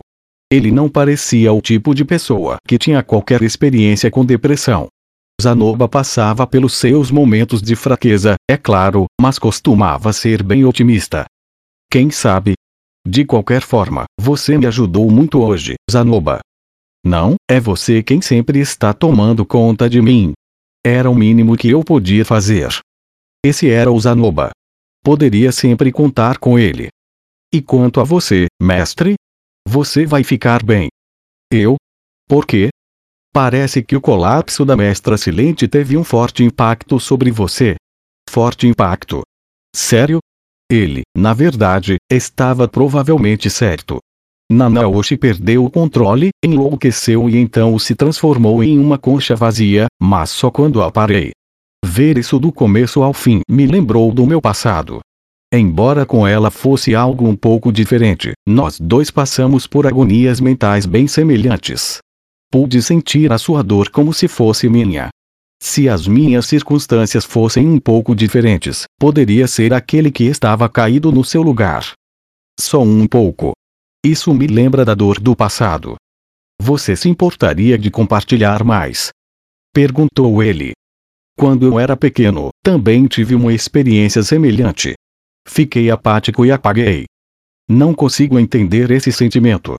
Ele 0.52 0.70
não 0.70 0.90
parecia 0.90 1.54
o 1.54 1.62
tipo 1.62 1.96
de 1.96 2.04
pessoa 2.04 2.58
que 2.68 2.78
tinha 2.78 3.02
qualquer 3.02 3.42
experiência 3.42 4.12
com 4.12 4.26
depressão. 4.26 4.90
Zanoba 5.42 5.88
passava 5.88 6.46
pelos 6.46 6.74
seus 6.74 7.10
momentos 7.10 7.62
de 7.62 7.74
fraqueza, 7.74 8.36
é 8.50 8.58
claro, 8.58 9.06
mas 9.20 9.40
costumava 9.40 10.12
ser 10.12 10.44
bem 10.44 10.66
otimista. 10.66 11.26
Quem 11.90 12.12
sabe? 12.12 12.54
De 13.08 13.24
qualquer 13.24 13.62
forma, 13.62 14.04
você 14.20 14.58
me 14.58 14.68
ajudou 14.68 15.10
muito 15.10 15.42
hoje, 15.42 15.76
Zanoba. 15.90 16.42
Não, 17.04 17.36
é 17.50 17.58
você 17.58 18.04
quem 18.04 18.22
sempre 18.22 18.60
está 18.60 18.94
tomando 18.94 19.46
conta 19.46 19.90
de 19.90 20.02
mim. 20.02 20.34
Era 20.86 21.10
o 21.10 21.16
mínimo 21.16 21.56
que 21.56 21.70
eu 21.70 21.82
podia 21.82 22.26
fazer. 22.26 22.78
Esse 23.44 23.70
era 23.70 23.90
o 23.90 24.00
Zanoba. 24.00 24.52
Poderia 25.02 25.52
sempre 25.54 25.94
contar 25.94 26.38
com 26.38 26.60
ele. 26.60 26.90
E 27.54 27.62
quanto 27.62 28.02
a 28.02 28.04
você, 28.04 28.48
mestre? 28.62 29.16
Você 29.68 30.06
vai 30.06 30.24
ficar 30.24 30.64
bem. 30.64 30.90
Eu? 31.52 31.76
Por 32.28 32.46
quê? 32.46 32.70
Parece 33.34 33.82
que 33.82 33.96
o 33.96 34.02
colapso 34.02 34.66
da 34.66 34.76
mestra 34.76 35.18
silente 35.18 35.68
teve 35.68 35.96
um 35.98 36.04
forte 36.04 36.44
impacto 36.44 37.00
sobre 37.00 37.32
você. 37.32 37.76
Forte 38.30 38.68
impacto. 38.68 39.22
Sério? 39.76 40.20
Ele, 40.70 41.04
na 41.16 41.34
verdade, 41.34 41.96
estava 42.12 42.68
provavelmente 42.68 43.50
certo. 43.50 44.00
Nanaoshi 44.52 45.16
perdeu 45.16 45.64
o 45.64 45.72
controle, 45.72 46.30
enlouqueceu 46.44 47.30
e 47.30 47.38
então 47.38 47.80
se 47.80 47.96
transformou 47.96 48.62
em 48.62 48.78
uma 48.78 48.98
concha 48.98 49.36
vazia, 49.36 49.88
mas 50.02 50.30
só 50.30 50.52
quando 50.52 50.82
a 50.82 50.92
parei. 50.92 51.32
Ver 51.86 52.18
isso 52.18 52.38
do 52.38 52.52
começo 52.52 53.02
ao 53.02 53.14
fim 53.14 53.42
me 53.50 53.66
lembrou 53.66 54.14
do 54.14 54.26
meu 54.26 54.42
passado. 54.42 55.00
Embora 55.54 56.06
com 56.06 56.26
ela 56.26 56.50
fosse 56.50 56.96
algo 56.96 57.28
um 57.28 57.36
pouco 57.36 57.74
diferente, 57.74 58.32
nós 58.48 58.80
dois 58.80 59.12
passamos 59.12 59.68
por 59.68 59.86
agonias 59.86 60.40
mentais 60.40 60.86
bem 60.86 61.08
semelhantes. 61.08 61.98
Pude 62.50 62.82
sentir 62.82 63.34
a 63.34 63.38
sua 63.38 63.62
dor 63.62 63.90
como 63.90 64.14
se 64.14 64.30
fosse 64.30 64.70
minha. 64.70 65.10
Se 65.62 65.90
as 65.90 66.08
minhas 66.08 66.46
circunstâncias 66.46 67.26
fossem 67.26 67.68
um 67.68 67.80
pouco 67.80 68.16
diferentes, 68.16 68.86
poderia 68.98 69.46
ser 69.46 69.74
aquele 69.74 70.10
que 70.10 70.24
estava 70.24 70.70
caído 70.70 71.12
no 71.12 71.24
seu 71.24 71.42
lugar. 71.42 71.92
Só 72.58 72.82
um 72.82 73.06
pouco. 73.06 73.52
Isso 74.06 74.34
me 74.34 74.48
lembra 74.48 74.86
da 74.86 74.96
dor 74.96 75.20
do 75.20 75.36
passado. 75.36 75.96
Você 76.62 76.96
se 76.96 77.10
importaria 77.10 77.78
de 77.78 77.92
compartilhar 77.92 78.64
mais? 78.64 79.10
Perguntou 79.74 80.42
ele. 80.42 80.72
Quando 81.38 81.66
eu 81.66 81.78
era 81.78 81.98
pequeno, 81.98 82.50
também 82.64 83.06
tive 83.06 83.36
uma 83.36 83.54
experiência 83.54 84.24
semelhante. 84.24 84.94
Fiquei 85.48 85.90
apático 85.90 86.46
e 86.46 86.52
apaguei. 86.52 87.06
Não 87.70 87.94
consigo 87.94 88.38
entender 88.38 88.92
esse 88.92 89.12
sentimento. 89.12 89.76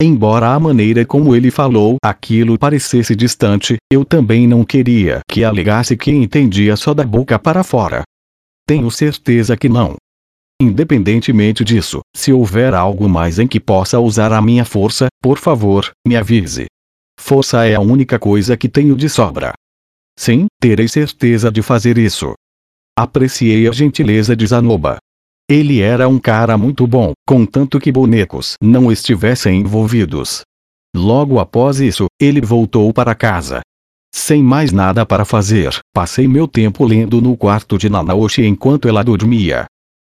Embora 0.00 0.48
a 0.48 0.58
maneira 0.58 1.04
como 1.06 1.36
ele 1.36 1.50
falou 1.50 1.96
aquilo 2.02 2.58
parecesse 2.58 3.14
distante, 3.14 3.76
eu 3.90 4.04
também 4.04 4.46
não 4.46 4.64
queria 4.64 5.20
que 5.30 5.44
alegasse 5.44 5.96
que 5.96 6.10
entendia 6.10 6.76
só 6.76 6.92
da 6.92 7.04
boca 7.04 7.38
para 7.38 7.62
fora. 7.62 8.02
Tenho 8.66 8.90
certeza 8.90 9.56
que 9.56 9.68
não. 9.68 9.96
Independentemente 10.60 11.64
disso, 11.64 12.00
se 12.14 12.32
houver 12.32 12.74
algo 12.74 13.08
mais 13.08 13.38
em 13.38 13.46
que 13.46 13.60
possa 13.60 14.00
usar 14.00 14.32
a 14.32 14.40
minha 14.40 14.64
força, 14.64 15.08
por 15.22 15.38
favor, 15.38 15.90
me 16.06 16.16
avise. 16.16 16.66
Força 17.18 17.64
é 17.66 17.74
a 17.74 17.80
única 17.80 18.18
coisa 18.18 18.56
que 18.56 18.68
tenho 18.68 18.96
de 18.96 19.08
sobra. 19.08 19.52
Sim, 20.18 20.46
terei 20.60 20.88
certeza 20.88 21.50
de 21.50 21.62
fazer 21.62 21.98
isso. 21.98 22.34
Apreciei 22.96 23.66
a 23.66 23.72
gentileza 23.72 24.36
de 24.36 24.46
Zanoba. 24.46 24.98
Ele 25.50 25.80
era 25.80 26.08
um 26.08 26.18
cara 26.18 26.56
muito 26.56 26.86
bom, 26.86 27.12
contanto 27.26 27.80
que 27.80 27.90
bonecos 27.90 28.54
não 28.62 28.90
estivessem 28.90 29.60
envolvidos. 29.60 30.42
Logo 30.96 31.40
após 31.40 31.80
isso, 31.80 32.06
ele 32.20 32.40
voltou 32.40 32.92
para 32.92 33.14
casa. 33.14 33.62
Sem 34.14 34.44
mais 34.44 34.70
nada 34.70 35.04
para 35.04 35.24
fazer, 35.24 35.76
passei 35.92 36.28
meu 36.28 36.46
tempo 36.46 36.84
lendo 36.84 37.20
no 37.20 37.36
quarto 37.36 37.76
de 37.76 37.90
Nanaoshi 37.90 38.46
enquanto 38.46 38.88
ela 38.88 39.02
dormia. 39.02 39.66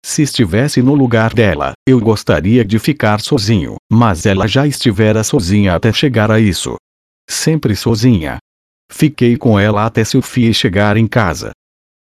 Se 0.03 0.23
estivesse 0.23 0.81
no 0.81 0.95
lugar 0.95 1.35
dela, 1.35 1.73
eu 1.87 2.01
gostaria 2.01 2.65
de 2.65 2.79
ficar 2.79 3.21
sozinho, 3.21 3.77
mas 3.93 4.25
ela 4.25 4.49
já 4.49 4.67
estivera 4.67 5.23
sozinha 5.23 5.75
até 5.75 5.93
chegar 5.93 6.31
a 6.31 6.41
isso. 6.41 6.77
Sempre 7.29 7.77
sozinha. 7.77 8.39
Fiquei 8.91 9.37
com 9.37 9.61
ela 9.61 9.85
até 9.85 10.03
Sophie 10.03 10.55
chegar 10.55 10.97
em 10.97 11.07
casa. 11.07 11.51